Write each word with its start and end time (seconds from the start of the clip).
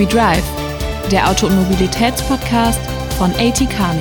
We 0.00 0.06
Drive, 0.06 0.44
der 1.12 1.28
Auto- 1.28 1.46
und 1.46 1.56
Mobilitätspodcast 1.56 2.80
von 3.18 3.32
AT 3.32 3.58
Kearney. 3.68 4.00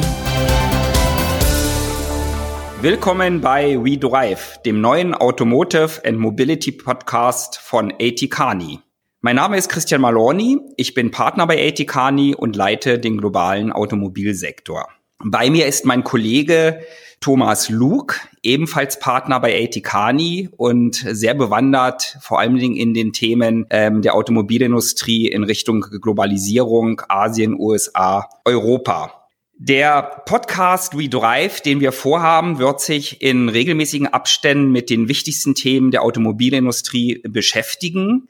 Willkommen 2.81 3.41
bei 3.41 3.77
We 3.83 3.97
Drive, 3.97 4.61
dem 4.65 4.79
neuen 4.79 5.13
Automotive 5.13 6.01
and 6.05 6.17
Mobility 6.17 6.71
Podcast 6.71 7.57
von 7.57 7.91
AT 7.99 8.29
Kearney. 8.29 8.79
Mein 9.19 9.35
Name 9.35 9.57
ist 9.57 9.67
Christian 9.67 9.99
Malorni, 9.99 10.61
ich 10.77 10.93
bin 10.93 11.11
Partner 11.11 11.45
bei 11.45 11.67
AT 11.67 11.85
Kearney 11.85 12.33
und 12.33 12.55
leite 12.55 12.97
den 12.97 13.17
globalen 13.17 13.73
Automobilsektor. 13.73 14.87
Bei 15.21 15.49
mir 15.49 15.65
ist 15.65 15.83
mein 15.85 16.05
Kollege 16.05 16.79
Thomas 17.21 17.67
Luke, 17.67 18.15
ebenfalls 18.43 18.97
Partner 18.97 19.41
bei 19.41 19.61
Atikani 19.61 20.49
und 20.55 20.95
sehr 20.95 21.33
bewandert, 21.33 22.17
vor 22.21 22.39
allen 22.39 22.55
Dingen 22.55 22.77
in 22.77 22.93
den 22.93 23.11
Themen 23.11 23.65
ähm, 23.71 24.01
der 24.01 24.15
Automobilindustrie 24.15 25.27
in 25.27 25.43
Richtung 25.43 25.81
Globalisierung, 25.81 27.01
Asien, 27.09 27.59
USA, 27.59 28.29
Europa. 28.45 29.27
Der 29.57 30.23
Podcast 30.25 30.97
We 30.97 31.09
Drive, 31.09 31.59
den 31.59 31.81
wir 31.81 31.91
vorhaben, 31.91 32.57
wird 32.57 32.79
sich 32.79 33.21
in 33.21 33.49
regelmäßigen 33.49 34.07
Abständen 34.07 34.71
mit 34.71 34.89
den 34.89 35.09
wichtigsten 35.09 35.55
Themen 35.55 35.91
der 35.91 36.03
Automobilindustrie 36.03 37.21
beschäftigen. 37.27 38.29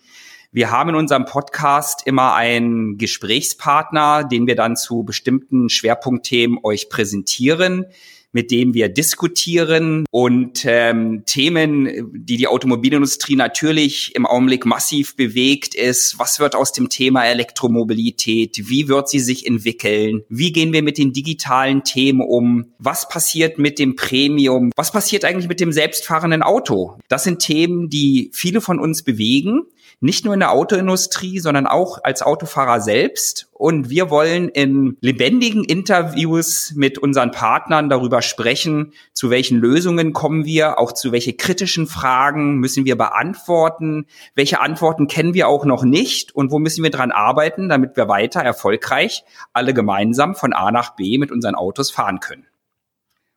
Wir 0.52 0.72
haben 0.72 0.90
in 0.90 0.96
unserem 0.96 1.26
Podcast 1.26 2.08
immer 2.08 2.34
einen 2.34 2.98
Gesprächspartner, 2.98 4.24
den 4.24 4.48
wir 4.48 4.56
dann 4.56 4.76
zu 4.76 5.04
bestimmten 5.04 5.70
Schwerpunktthemen 5.70 6.58
euch 6.64 6.90
präsentieren 6.90 7.86
mit 8.32 8.52
dem 8.52 8.74
wir 8.74 8.90
diskutieren 8.90 10.06
und 10.12 10.64
ähm, 10.66 11.24
Themen, 11.26 12.12
die 12.14 12.38
die 12.38 12.48
Automobilindustrie 12.48 13.36
natürlich 13.36 14.16
im 14.16 14.26
Augenblick 14.26 14.66
massiv 14.66 15.16
bewegt, 15.16 15.76
ist, 15.76 16.20
was 16.20 16.40
wird 16.40 16.56
aus 16.56 16.72
dem 16.72 16.90
Thema 16.90 17.26
Elektromobilität, 17.26 18.70
wie 18.70 18.88
wird 18.88 19.10
sie 19.10 19.20
sich 19.20 19.46
entwickeln, 19.46 20.24
wie 20.30 20.52
gehen 20.52 20.74
wir 20.74 20.84
mit 20.84 20.98
den 20.98 21.14
digitalen 21.14 21.84
Themen 21.84 22.22
um, 22.22 22.74
was 22.78 23.10
passiert 23.10 23.58
mit 23.58 23.80
dem 23.80 23.96
Premium, 23.96 24.72
was 24.76 24.92
passiert 24.92 25.26
eigentlich 25.26 25.48
mit 25.48 25.60
dem 25.60 25.72
selbstfahrenden 25.72 26.44
Auto. 26.44 26.98
Das 27.08 27.24
sind 27.24 27.40
Themen, 27.40 27.90
die 27.90 28.30
viele 28.34 28.62
von 28.62 28.80
uns 28.80 29.04
bewegen. 29.04 29.64
Nicht 30.02 30.24
nur 30.24 30.34
in 30.34 30.40
der 30.40 30.52
Autoindustrie, 30.52 31.40
sondern 31.40 31.68
auch 31.68 32.00
als 32.04 32.22
Autofahrer 32.22 32.80
selbst. 32.80 33.49
Und 33.62 33.90
wir 33.90 34.10
wollen 34.10 34.48
in 34.48 34.96
lebendigen 35.02 35.66
Interviews 35.66 36.72
mit 36.78 36.98
unseren 36.98 37.32
Partnern 37.32 37.90
darüber 37.90 38.22
sprechen, 38.22 38.94
zu 39.12 39.30
welchen 39.30 39.58
Lösungen 39.58 40.14
kommen 40.14 40.46
wir, 40.46 40.80
auch 40.80 40.94
zu 40.94 41.12
welche 41.12 41.34
kritischen 41.34 41.86
Fragen 41.86 42.60
müssen 42.60 42.86
wir 42.86 42.98
beantworten, 42.98 44.06
welche 44.34 44.62
Antworten 44.62 45.08
kennen 45.08 45.34
wir 45.34 45.50
auch 45.50 45.66
noch 45.66 45.84
nicht 45.84 46.34
und 46.34 46.52
wo 46.52 46.60
müssen 46.60 46.86
wir 46.86 46.90
dran 46.90 47.12
arbeiten, 47.12 47.68
damit 47.68 47.98
wir 47.98 48.08
weiter 48.08 48.40
erfolgreich 48.40 49.26
alle 49.52 49.74
gemeinsam 49.74 50.36
von 50.36 50.54
A 50.54 50.72
nach 50.72 50.96
B 50.96 51.18
mit 51.18 51.30
unseren 51.30 51.56
Autos 51.56 51.92
fahren 51.92 52.22
können. 52.22 52.49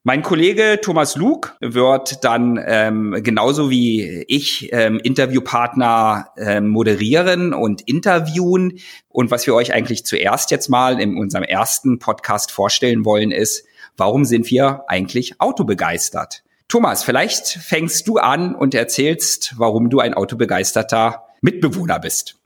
Mein 0.04 0.22
Kollege 0.22 0.80
Thomas 0.82 1.14
Luke 1.14 1.52
wird 1.60 2.24
dann 2.24 2.60
ähm, 2.66 3.20
genauso 3.22 3.70
wie 3.70 4.24
ich 4.26 4.68
ähm, 4.72 4.98
Interviewpartner 4.98 6.30
ähm, 6.36 6.70
moderieren 6.70 7.54
und 7.54 7.82
interviewen. 7.82 8.80
Und 9.08 9.30
was 9.30 9.46
wir 9.46 9.54
euch 9.54 9.72
eigentlich 9.72 10.04
zuerst 10.04 10.50
jetzt 10.50 10.68
mal 10.68 11.00
in 11.00 11.16
unserem 11.16 11.44
ersten 11.44 12.00
Podcast 12.00 12.50
vorstellen 12.50 13.04
wollen, 13.04 13.30
ist, 13.30 13.64
warum 13.96 14.24
sind 14.24 14.50
wir 14.50 14.82
eigentlich 14.88 15.40
autobegeistert? 15.40 16.42
Thomas, 16.66 17.04
vielleicht 17.04 17.46
fängst 17.46 18.08
du 18.08 18.16
an 18.16 18.56
und 18.56 18.74
erzählst, 18.74 19.54
warum 19.56 19.88
du 19.88 20.00
ein 20.00 20.14
autobegeisterter 20.14 21.26
Mitbewohner 21.42 22.00
bist. 22.00 22.41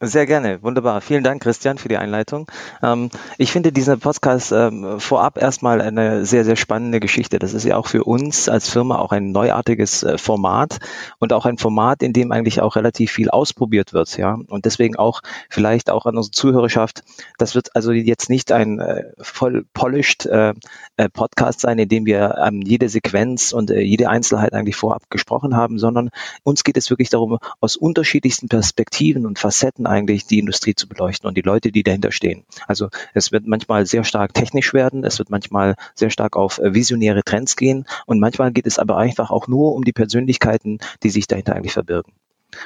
Sehr 0.00 0.26
gerne, 0.26 0.62
wunderbar. 0.62 1.00
Vielen 1.00 1.24
Dank, 1.24 1.42
Christian, 1.42 1.76
für 1.76 1.88
die 1.88 1.96
Einleitung. 1.96 2.46
Ähm, 2.84 3.10
ich 3.36 3.50
finde 3.50 3.72
diesen 3.72 3.98
Podcast 3.98 4.52
ähm, 4.52 5.00
vorab 5.00 5.42
erstmal 5.42 5.80
eine 5.80 6.24
sehr, 6.24 6.44
sehr 6.44 6.54
spannende 6.54 7.00
Geschichte. 7.00 7.40
Das 7.40 7.52
ist 7.52 7.64
ja 7.64 7.76
auch 7.76 7.88
für 7.88 8.04
uns 8.04 8.48
als 8.48 8.68
Firma 8.68 9.00
auch 9.00 9.10
ein 9.10 9.32
neuartiges 9.32 10.04
äh, 10.04 10.16
Format 10.16 10.78
und 11.18 11.32
auch 11.32 11.46
ein 11.46 11.58
Format, 11.58 12.04
in 12.04 12.12
dem 12.12 12.30
eigentlich 12.30 12.60
auch 12.60 12.76
relativ 12.76 13.10
viel 13.10 13.28
ausprobiert 13.28 13.92
wird. 13.92 14.16
Ja, 14.16 14.38
und 14.46 14.66
deswegen 14.66 14.94
auch 14.94 15.20
vielleicht 15.50 15.90
auch 15.90 16.06
an 16.06 16.16
unsere 16.16 16.30
Zuhörerschaft. 16.30 17.02
Das 17.36 17.56
wird 17.56 17.74
also 17.74 17.90
jetzt 17.90 18.30
nicht 18.30 18.52
ein 18.52 18.78
äh, 18.78 19.02
voll 19.18 19.64
polished 19.74 20.26
äh, 20.26 20.54
äh 20.96 21.08
Podcast 21.08 21.58
sein, 21.58 21.76
in 21.80 21.88
dem 21.88 22.06
wir 22.06 22.36
ähm, 22.46 22.62
jede 22.62 22.88
Sequenz 22.88 23.52
und 23.52 23.72
äh, 23.72 23.80
jede 23.80 24.08
Einzelheit 24.08 24.52
eigentlich 24.52 24.76
vorab 24.76 25.10
gesprochen 25.10 25.56
haben, 25.56 25.76
sondern 25.76 26.10
uns 26.44 26.62
geht 26.62 26.76
es 26.76 26.88
wirklich 26.88 27.10
darum, 27.10 27.38
aus 27.58 27.74
unterschiedlichsten 27.74 28.46
Perspektiven 28.46 29.26
und 29.26 29.40
Facetten 29.40 29.87
eigentlich 29.88 30.26
die 30.26 30.38
Industrie 30.38 30.74
zu 30.74 30.88
beleuchten 30.88 31.28
und 31.28 31.36
die 31.36 31.42
Leute, 31.42 31.72
die 31.72 31.82
dahinter 31.82 32.12
stehen. 32.12 32.44
Also 32.66 32.88
es 33.14 33.32
wird 33.32 33.46
manchmal 33.46 33.86
sehr 33.86 34.04
stark 34.04 34.34
technisch 34.34 34.74
werden, 34.74 35.04
es 35.04 35.18
wird 35.18 35.30
manchmal 35.30 35.74
sehr 35.94 36.10
stark 36.10 36.36
auf 36.36 36.58
äh, 36.58 36.74
visionäre 36.74 37.22
Trends 37.24 37.56
gehen 37.56 37.86
und 38.06 38.20
manchmal 38.20 38.52
geht 38.52 38.66
es 38.66 38.78
aber 38.78 38.96
einfach 38.96 39.30
auch 39.30 39.48
nur 39.48 39.74
um 39.74 39.84
die 39.84 39.92
Persönlichkeiten, 39.92 40.78
die 41.02 41.10
sich 41.10 41.26
dahinter 41.26 41.54
eigentlich 41.54 41.72
verbirgen. 41.72 42.12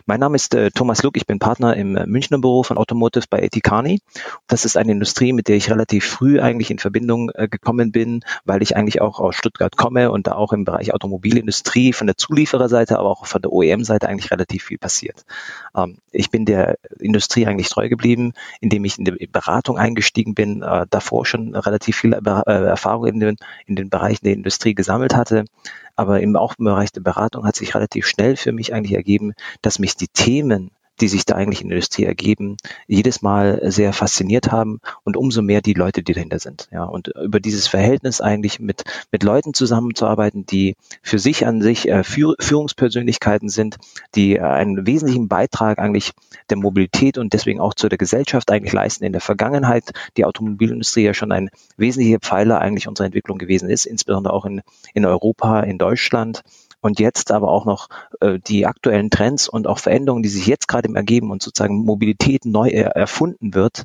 Mein 0.06 0.20
Name 0.20 0.36
ist 0.36 0.54
äh, 0.54 0.70
Thomas 0.70 1.02
Luck, 1.02 1.16
ich 1.16 1.26
bin 1.26 1.38
Partner 1.38 1.76
im 1.76 1.96
äh, 1.96 2.06
Münchner 2.06 2.38
Büro 2.38 2.62
von 2.62 2.78
Automotive 2.78 3.24
bei 3.28 3.40
Etikani. 3.40 4.00
Das 4.46 4.64
ist 4.64 4.76
eine 4.76 4.92
Industrie, 4.92 5.32
mit 5.32 5.48
der 5.48 5.56
ich 5.56 5.70
relativ 5.70 6.06
früh 6.06 6.40
eigentlich 6.40 6.70
in 6.70 6.78
Verbindung 6.78 7.30
äh, 7.30 7.48
gekommen 7.48 7.90
bin, 7.90 8.20
weil 8.44 8.62
ich 8.62 8.76
eigentlich 8.76 9.00
auch 9.00 9.18
aus 9.18 9.34
Stuttgart 9.34 9.76
komme 9.76 10.12
und 10.12 10.28
da 10.28 10.34
auch 10.34 10.52
im 10.52 10.64
Bereich 10.64 10.94
Automobilindustrie 10.94 11.92
von 11.92 12.06
der 12.06 12.16
Zuliefererseite, 12.16 12.98
aber 12.98 13.10
auch 13.10 13.26
von 13.26 13.42
der 13.42 13.52
OEM-Seite 13.52 14.08
eigentlich 14.08 14.30
relativ 14.30 14.64
viel 14.64 14.78
passiert. 14.78 15.24
Ähm, 15.76 15.98
ich 16.12 16.30
bin 16.30 16.44
der 16.44 16.76
Industrie 17.00 17.46
eigentlich 17.46 17.68
treu 17.68 17.88
geblieben, 17.88 18.34
indem 18.60 18.84
ich 18.84 18.98
in 18.98 19.04
die 19.04 19.26
Beratung 19.26 19.78
eingestiegen 19.78 20.34
bin, 20.34 20.62
äh, 20.62 20.86
davor 20.90 21.26
schon 21.26 21.56
relativ 21.56 21.96
viel 21.96 22.12
äh, 22.12 22.18
Erfahrung 22.52 23.06
in 23.06 23.20
den, 23.20 23.36
in 23.66 23.74
den 23.74 23.90
Bereichen 23.90 24.24
der 24.24 24.34
Industrie 24.34 24.74
gesammelt 24.74 25.16
hatte 25.16 25.44
aber 26.02 26.20
im, 26.20 26.36
auch 26.36 26.54
im 26.58 26.66
Bereich 26.66 26.92
der 26.92 27.00
Beratung 27.00 27.46
hat 27.46 27.56
sich 27.56 27.74
relativ 27.74 28.06
schnell 28.06 28.36
für 28.36 28.52
mich 28.52 28.74
eigentlich 28.74 28.94
ergeben, 28.94 29.32
dass 29.62 29.78
mich 29.78 29.96
die 29.96 30.08
Themen 30.08 30.70
die 31.02 31.08
sich 31.08 31.24
da 31.24 31.34
eigentlich 31.34 31.62
in 31.62 31.68
der 31.68 31.78
Industrie 31.78 32.04
ergeben, 32.04 32.56
jedes 32.86 33.22
Mal 33.22 33.60
sehr 33.70 33.92
fasziniert 33.92 34.52
haben 34.52 34.80
und 35.02 35.16
umso 35.16 35.42
mehr 35.42 35.60
die 35.60 35.74
Leute, 35.74 36.04
die 36.04 36.12
dahinter 36.12 36.38
sind. 36.38 36.68
Ja, 36.70 36.84
und 36.84 37.08
über 37.08 37.40
dieses 37.40 37.66
Verhältnis 37.66 38.20
eigentlich 38.20 38.60
mit, 38.60 38.84
mit 39.10 39.24
Leuten 39.24 39.52
zusammenzuarbeiten, 39.52 40.46
die 40.46 40.76
für 41.02 41.18
sich 41.18 41.44
an 41.44 41.60
sich 41.60 41.88
äh, 41.88 42.04
Führungspersönlichkeiten 42.04 43.48
sind, 43.48 43.78
die 44.14 44.40
einen 44.40 44.86
wesentlichen 44.86 45.26
Beitrag 45.26 45.80
eigentlich 45.80 46.12
der 46.50 46.56
Mobilität 46.56 47.18
und 47.18 47.32
deswegen 47.32 47.60
auch 47.60 47.74
zu 47.74 47.88
der 47.88 47.98
Gesellschaft 47.98 48.52
eigentlich 48.52 48.72
leisten. 48.72 49.04
In 49.04 49.12
der 49.12 49.20
Vergangenheit 49.20 49.92
die 50.16 50.24
Automobilindustrie 50.24 51.02
ja 51.02 51.14
schon 51.14 51.32
ein 51.32 51.50
wesentlicher 51.76 52.20
Pfeiler 52.20 52.60
eigentlich 52.60 52.86
unserer 52.86 53.06
Entwicklung 53.06 53.38
gewesen 53.38 53.68
ist, 53.68 53.86
insbesondere 53.86 54.32
auch 54.32 54.44
in, 54.44 54.62
in 54.94 55.04
Europa, 55.04 55.60
in 55.62 55.78
Deutschland 55.78 56.42
und 56.82 57.00
jetzt 57.00 57.30
aber 57.30 57.48
auch 57.48 57.64
noch 57.64 57.88
äh, 58.20 58.38
die 58.38 58.66
aktuellen 58.66 59.08
Trends 59.08 59.48
und 59.48 59.66
auch 59.66 59.78
Veränderungen, 59.78 60.22
die 60.22 60.28
sich 60.28 60.46
jetzt 60.46 60.68
gerade 60.68 60.92
ergeben 60.94 61.30
und 61.30 61.42
sozusagen 61.42 61.84
Mobilität 61.84 62.44
neu 62.44 62.68
er 62.68 62.96
erfunden 62.96 63.54
wird. 63.54 63.84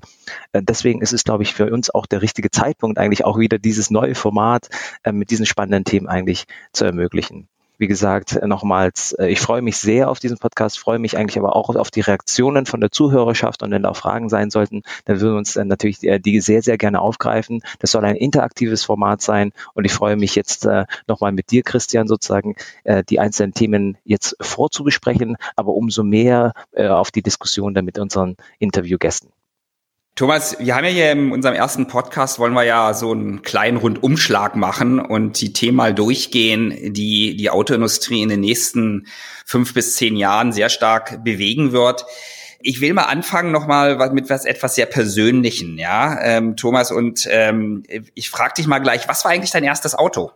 Äh, 0.51 0.61
deswegen 0.63 1.01
ist 1.01 1.13
es, 1.13 1.23
glaube 1.23 1.43
ich, 1.43 1.53
für 1.53 1.71
uns 1.71 1.89
auch 1.89 2.05
der 2.05 2.21
richtige 2.21 2.51
Zeitpunkt, 2.51 2.97
eigentlich 2.97 3.23
auch 3.23 3.37
wieder 3.37 3.59
dieses 3.59 3.91
neue 3.91 4.15
Format 4.15 4.69
äh, 5.03 5.11
mit 5.11 5.31
diesen 5.31 5.45
spannenden 5.45 5.85
Themen 5.85 6.07
eigentlich 6.07 6.45
zu 6.73 6.85
ermöglichen. 6.85 7.47
Wie 7.79 7.87
gesagt, 7.87 8.39
nochmals, 8.43 9.13
äh, 9.13 9.27
ich 9.27 9.39
freue 9.39 9.61
mich 9.61 9.77
sehr 9.77 10.09
auf 10.09 10.19
diesen 10.19 10.39
Podcast, 10.39 10.79
freue 10.79 10.97
mich 10.97 11.15
eigentlich 11.15 11.37
aber 11.37 11.55
auch 11.55 11.75
auf 11.75 11.91
die 11.91 12.01
Reaktionen 12.01 12.65
von 12.65 12.81
der 12.81 12.91
Zuhörerschaft 12.91 13.61
und 13.61 13.69
wenn 13.71 13.83
da 13.83 13.89
auch 13.89 13.97
Fragen 13.97 14.29
sein 14.29 14.49
sollten, 14.49 14.81
dann 15.05 15.21
würden 15.21 15.33
wir 15.33 15.37
uns 15.37 15.53
dann 15.53 15.67
natürlich 15.67 16.03
äh, 16.03 16.19
die 16.19 16.39
sehr, 16.39 16.63
sehr 16.63 16.77
gerne 16.79 17.01
aufgreifen. 17.01 17.61
Das 17.79 17.91
soll 17.91 18.03
ein 18.03 18.15
interaktives 18.15 18.83
Format 18.83 19.21
sein 19.21 19.51
und 19.75 19.85
ich 19.85 19.93
freue 19.93 20.15
mich 20.15 20.33
jetzt 20.33 20.65
äh, 20.65 20.85
nochmal 21.07 21.31
mit 21.31 21.51
dir, 21.51 21.61
Christian, 21.63 22.07
sozusagen 22.07 22.55
die 23.09 23.19
einzelnen 23.19 23.53
Themen 23.53 23.97
jetzt 24.03 24.35
vorzubesprechen, 24.39 25.37
aber 25.55 25.73
umso 25.73 26.03
mehr 26.03 26.53
auf 26.75 27.11
die 27.11 27.21
Diskussion 27.21 27.73
dann 27.73 27.85
mit 27.85 27.99
unseren 27.99 28.35
Interviewgästen. 28.59 29.29
Thomas, 30.17 30.57
wir 30.57 30.75
haben 30.75 30.83
ja 30.83 30.89
hier 30.89 31.11
in 31.11 31.31
unserem 31.31 31.53
ersten 31.53 31.85
Podcast, 31.85 32.39
wollen 32.39 32.53
wir 32.53 32.63
ja 32.63 32.95
so 32.95 33.11
einen 33.11 33.43
kleinen 33.43 33.77
Rundumschlag 33.77 34.55
machen 34.55 34.99
und 34.99 35.39
die 35.39 35.53
Themen 35.53 35.77
mal 35.77 35.93
durchgehen, 35.93 36.91
die 36.91 37.37
die 37.37 37.51
Autoindustrie 37.51 38.23
in 38.23 38.29
den 38.29 38.39
nächsten 38.39 39.05
fünf 39.45 39.75
bis 39.75 39.95
zehn 39.95 40.17
Jahren 40.17 40.53
sehr 40.53 40.69
stark 40.69 41.23
bewegen 41.23 41.71
wird. 41.71 42.07
Ich 42.61 42.81
will 42.81 42.95
mal 42.95 43.03
anfangen 43.03 43.51
nochmal 43.51 44.11
mit 44.11 44.27
was 44.31 44.45
etwas 44.45 44.73
sehr 44.73 44.87
Persönlichen, 44.87 45.77
ja, 45.77 46.19
ähm, 46.23 46.55
Thomas, 46.55 46.91
und 46.91 47.27
ähm, 47.29 47.83
ich 48.15 48.31
frage 48.31 48.55
dich 48.57 48.65
mal 48.65 48.79
gleich, 48.79 49.07
was 49.07 49.23
war 49.23 49.29
eigentlich 49.29 49.51
dein 49.51 49.65
erstes 49.65 49.93
Auto? 49.93 50.31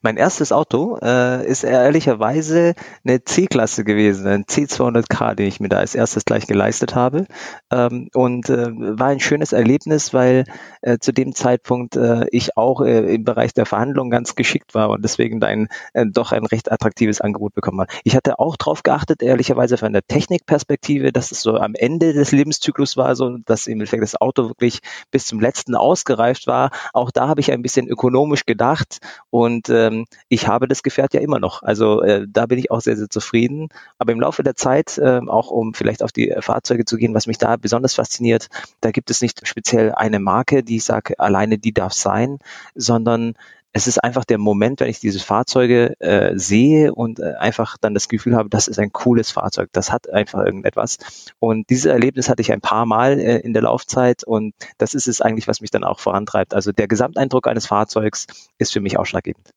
Mein 0.00 0.16
erstes 0.16 0.50
Auto 0.50 0.98
äh, 1.02 1.46
ist 1.46 1.62
ehrlicherweise 1.62 2.74
eine 3.04 3.22
C-Klasse 3.22 3.84
gewesen, 3.84 4.26
ein 4.26 4.44
C200K, 4.44 5.34
den 5.34 5.46
ich 5.46 5.60
mir 5.60 5.68
da 5.68 5.78
als 5.78 5.94
erstes 5.94 6.24
gleich 6.24 6.46
geleistet 6.46 6.94
habe. 6.94 7.26
Ähm, 7.70 8.08
und 8.14 8.48
äh, 8.48 8.68
war 8.70 9.08
ein 9.08 9.20
schönes 9.20 9.52
Erlebnis, 9.52 10.14
weil 10.14 10.44
äh, 10.80 10.98
zu 10.98 11.12
dem 11.12 11.34
Zeitpunkt 11.34 11.96
äh, 11.96 12.26
ich 12.30 12.56
auch 12.56 12.80
äh, 12.80 13.14
im 13.14 13.24
Bereich 13.24 13.52
der 13.52 13.66
Verhandlungen 13.66 14.10
ganz 14.10 14.34
geschickt 14.34 14.74
war 14.74 14.88
und 14.88 15.04
deswegen 15.04 15.38
da 15.38 15.48
ein, 15.48 15.68
äh, 15.92 16.06
doch 16.06 16.32
ein 16.32 16.46
recht 16.46 16.72
attraktives 16.72 17.20
Angebot 17.20 17.52
bekommen 17.54 17.80
habe. 17.80 17.92
Ich 18.04 18.16
hatte 18.16 18.38
auch 18.38 18.56
darauf 18.56 18.84
geachtet, 18.84 19.22
ehrlicherweise 19.22 19.76
von 19.76 19.92
der 19.92 20.06
Technikperspektive, 20.06 21.12
dass 21.12 21.30
es 21.30 21.42
so 21.42 21.58
am 21.58 21.74
Ende 21.74 22.14
des 22.14 22.32
Lebenszyklus 22.32 22.96
war, 22.96 23.16
so 23.16 23.36
dass 23.44 23.66
im 23.66 23.74
Endeffekt 23.74 24.02
das 24.02 24.18
Auto 24.18 24.48
wirklich 24.48 24.80
bis 25.10 25.26
zum 25.26 25.40
letzten 25.40 25.74
ausgereift 25.74 26.46
war. 26.46 26.70
Auch 26.94 27.10
da 27.10 27.28
habe 27.28 27.40
ich 27.40 27.52
ein 27.52 27.60
bisschen 27.60 27.86
ökonomisch 27.86 28.46
gedacht 28.46 28.98
und 29.28 29.73
ähm, 29.74 30.06
ich 30.28 30.48
habe 30.48 30.68
das 30.68 30.82
Gefährt 30.82 31.14
ja 31.14 31.20
immer 31.20 31.40
noch. 31.40 31.62
Also 31.62 32.02
äh, 32.02 32.26
da 32.28 32.46
bin 32.46 32.58
ich 32.58 32.70
auch 32.70 32.80
sehr, 32.80 32.96
sehr 32.96 33.10
zufrieden. 33.10 33.68
Aber 33.98 34.12
im 34.12 34.20
Laufe 34.20 34.42
der 34.42 34.54
Zeit, 34.54 34.98
äh, 34.98 35.20
auch 35.26 35.50
um 35.50 35.74
vielleicht 35.74 36.02
auf 36.02 36.12
die 36.12 36.34
Fahrzeuge 36.40 36.84
zu 36.84 36.96
gehen, 36.96 37.14
was 37.14 37.26
mich 37.26 37.38
da 37.38 37.56
besonders 37.56 37.94
fasziniert, 37.94 38.48
da 38.80 38.90
gibt 38.90 39.10
es 39.10 39.20
nicht 39.20 39.46
speziell 39.46 39.92
eine 39.92 40.20
Marke, 40.20 40.62
die 40.62 40.76
ich 40.76 40.84
sage, 40.84 41.18
alleine 41.18 41.58
die 41.58 41.72
darf 41.72 41.92
sein, 41.92 42.38
sondern 42.74 43.34
es 43.76 43.88
ist 43.88 44.02
einfach 44.02 44.24
der 44.24 44.38
Moment, 44.38 44.78
wenn 44.78 44.88
ich 44.88 45.00
diese 45.00 45.18
Fahrzeuge 45.18 46.00
äh, 46.00 46.38
sehe 46.38 46.94
und 46.94 47.18
äh, 47.18 47.34
einfach 47.34 47.76
dann 47.76 47.92
das 47.92 48.08
Gefühl 48.08 48.36
habe, 48.36 48.48
das 48.48 48.68
ist 48.68 48.78
ein 48.78 48.92
cooles 48.92 49.32
Fahrzeug, 49.32 49.68
das 49.72 49.90
hat 49.90 50.08
einfach 50.08 50.44
irgendetwas. 50.44 50.98
Und 51.40 51.68
dieses 51.70 51.86
Erlebnis 51.86 52.28
hatte 52.28 52.40
ich 52.40 52.52
ein 52.52 52.60
paar 52.60 52.86
Mal 52.86 53.18
äh, 53.18 53.38
in 53.38 53.52
der 53.52 53.62
Laufzeit 53.62 54.22
und 54.22 54.54
das 54.78 54.94
ist 54.94 55.08
es 55.08 55.20
eigentlich, 55.20 55.48
was 55.48 55.60
mich 55.60 55.72
dann 55.72 55.82
auch 55.82 55.98
vorantreibt. 55.98 56.54
Also 56.54 56.70
der 56.70 56.86
Gesamteindruck 56.86 57.48
eines 57.48 57.66
Fahrzeugs 57.66 58.28
ist 58.58 58.72
für 58.72 58.80
mich 58.80 58.96
ausschlaggebend. 58.96 59.50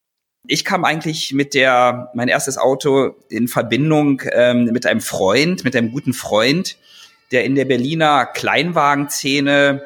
Ich 0.50 0.64
kam 0.64 0.86
eigentlich 0.86 1.34
mit 1.34 1.54
der, 1.54 2.10
mein 2.14 2.30
erstes 2.30 2.58
Auto 2.58 3.16
in 3.28 3.50
Verbindung 3.50 4.22
ähm, 4.32 4.66
mit 4.66 4.86
einem 4.86 5.02
Freund, 5.02 5.66
mit 5.66 5.76
einem 5.76 5.92
guten 5.92 6.14
Freund, 6.14 6.78
der 7.32 7.44
in 7.44 7.56
der 7.56 7.66
Berliner 7.66 8.26
Kleinwagenszene 8.26 9.82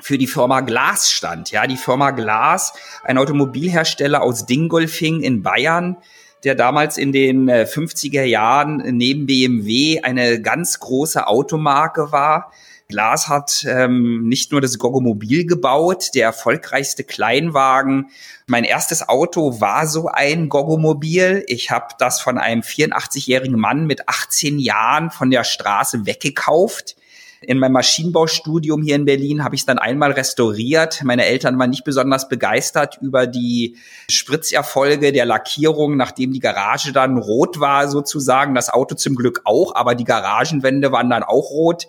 für 0.00 0.16
die 0.16 0.28
Firma 0.28 0.60
Glas 0.60 1.10
stand. 1.10 1.50
Ja, 1.50 1.66
die 1.66 1.76
Firma 1.76 2.12
Glas, 2.12 2.74
ein 3.02 3.18
Automobilhersteller 3.18 4.22
aus 4.22 4.46
Dingolfing 4.46 5.22
in 5.22 5.42
Bayern, 5.42 5.96
der 6.44 6.54
damals 6.54 6.98
in 6.98 7.10
den 7.10 7.50
50er 7.50 8.20
äh, 8.20 8.26
Jahren 8.26 8.76
neben 8.96 9.26
BMW 9.26 10.00
eine 10.02 10.40
ganz 10.40 10.78
große 10.78 11.26
Automarke 11.26 12.12
war. 12.12 12.52
Glas 12.88 13.28
hat 13.28 13.64
ähm, 13.68 14.28
nicht 14.28 14.52
nur 14.52 14.60
das 14.60 14.78
Gogomobil 14.78 15.44
gebaut, 15.44 16.10
der 16.14 16.26
erfolgreichste 16.26 17.02
Kleinwagen. 17.02 18.10
Mein 18.46 18.62
erstes 18.62 19.08
Auto 19.08 19.60
war 19.60 19.88
so 19.88 20.08
ein 20.08 20.48
Gogomobil. 20.48 21.44
Ich 21.48 21.72
habe 21.72 21.94
das 21.98 22.20
von 22.20 22.38
einem 22.38 22.62
84-jährigen 22.62 23.58
Mann 23.58 23.86
mit 23.86 24.08
18 24.08 24.60
Jahren 24.60 25.10
von 25.10 25.30
der 25.30 25.42
Straße 25.42 26.06
weggekauft. 26.06 26.96
In 27.42 27.58
meinem 27.58 27.72
Maschinenbaustudium 27.72 28.82
hier 28.82 28.96
in 28.96 29.04
Berlin 29.04 29.44
habe 29.44 29.54
ich 29.56 29.62
es 29.62 29.66
dann 29.66 29.78
einmal 29.78 30.12
restauriert. 30.12 31.02
Meine 31.04 31.26
Eltern 31.26 31.58
waren 31.58 31.70
nicht 31.70 31.84
besonders 31.84 32.28
begeistert 32.28 32.98
über 33.02 33.26
die 33.26 33.76
Spritzerfolge 34.08 35.12
der 35.12 35.26
Lackierung, 35.26 35.96
nachdem 35.96 36.32
die 36.32 36.40
Garage 36.40 36.92
dann 36.92 37.18
rot 37.18 37.60
war 37.60 37.88
sozusagen. 37.88 38.54
Das 38.54 38.70
Auto 38.70 38.94
zum 38.94 39.16
Glück 39.16 39.42
auch, 39.44 39.74
aber 39.74 39.94
die 39.94 40.04
Garagenwände 40.04 40.92
waren 40.92 41.10
dann 41.10 41.22
auch 41.22 41.50
rot. 41.50 41.88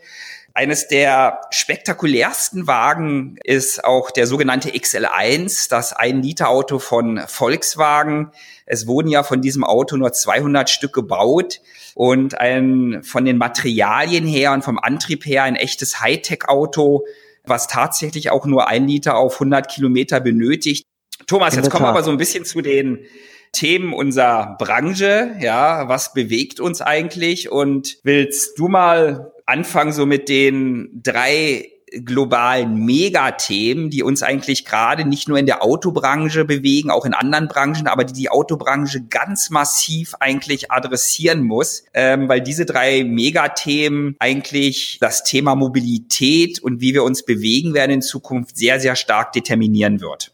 Eines 0.58 0.88
der 0.88 1.42
spektakulärsten 1.52 2.66
Wagen 2.66 3.36
ist 3.44 3.84
auch 3.84 4.10
der 4.10 4.26
sogenannte 4.26 4.72
XL1, 4.72 5.70
das 5.70 5.94
ein 5.94 6.24
Liter 6.24 6.50
Auto 6.50 6.80
von 6.80 7.22
Volkswagen. 7.28 8.32
Es 8.66 8.88
wurden 8.88 9.08
ja 9.08 9.22
von 9.22 9.40
diesem 9.42 9.64
Auto 9.64 9.98
nur 9.98 10.14
200 10.14 10.68
Stück 10.68 10.94
gebaut 10.94 11.62
und 11.94 12.40
ein 12.40 13.04
von 13.04 13.24
den 13.24 13.38
Materialien 13.38 14.26
her 14.26 14.52
und 14.52 14.64
vom 14.64 14.80
Antrieb 14.80 15.28
her 15.28 15.44
ein 15.44 15.56
echtes 15.56 16.02
Hightech-Auto, 16.02 17.06
was 17.46 17.68
tatsächlich 17.68 18.32
auch 18.32 18.48
nur 18.48 18.68
ein 18.68 18.88
Liter 18.88 19.16
auf 19.16 19.34
100 19.34 19.70
Kilometer 19.70 20.20
benötigt. 20.20 20.88
Thomas, 21.28 21.56
jetzt 21.56 21.70
kommen 21.70 21.86
wir 21.86 21.90
aber 21.90 22.02
so 22.02 22.10
ein 22.10 22.18
bisschen 22.18 22.46
zu 22.46 22.62
den 22.62 23.06
Themen 23.52 23.94
unserer 23.94 24.56
Branche. 24.58 25.36
Ja, 25.40 25.88
was 25.88 26.14
bewegt 26.14 26.60
uns 26.60 26.82
eigentlich? 26.82 27.52
Und 27.52 28.00
willst 28.02 28.58
du 28.58 28.70
mal 28.70 29.34
anfangen 29.48 29.94
so 29.94 30.06
mit 30.06 30.30
den 30.30 31.02
drei 31.04 31.72
globalen 31.92 32.86
Megathemen, 32.86 33.90
die 33.90 34.04
uns 34.04 34.22
eigentlich 34.22 34.66
gerade 34.66 35.06
nicht 35.06 35.30
nur 35.30 35.38
in 35.38 35.46
der 35.46 35.64
Autobranche 35.64 36.44
bewegen, 36.44 36.92
auch 36.92 37.06
in 37.06 37.14
anderen 37.14 37.48
Branchen, 37.48 37.88
aber 37.88 38.04
die 38.04 38.14
die 38.14 38.30
Autobranche 38.30 39.06
ganz 39.10 39.50
massiv 39.50 40.16
eigentlich 40.20 40.72
adressieren 40.72 41.44
muss, 41.44 41.86
ähm, 41.94 42.28
weil 42.28 42.42
diese 42.42 42.66
drei 42.66 43.04
Megathemen 43.04 44.16
eigentlich 44.20 44.98
das 45.00 45.24
Thema 45.24 45.56
Mobilität 45.56 46.60
und 46.60 46.82
wie 46.82 46.94
wir 46.94 47.04
uns 47.04 47.24
bewegen 47.24 47.74
werden 47.74 47.92
in 47.92 48.02
Zukunft 48.02 48.58
sehr, 48.58 48.80
sehr 48.80 48.96
stark 48.96 49.32
determinieren 49.32 50.02
wird. 50.02 50.34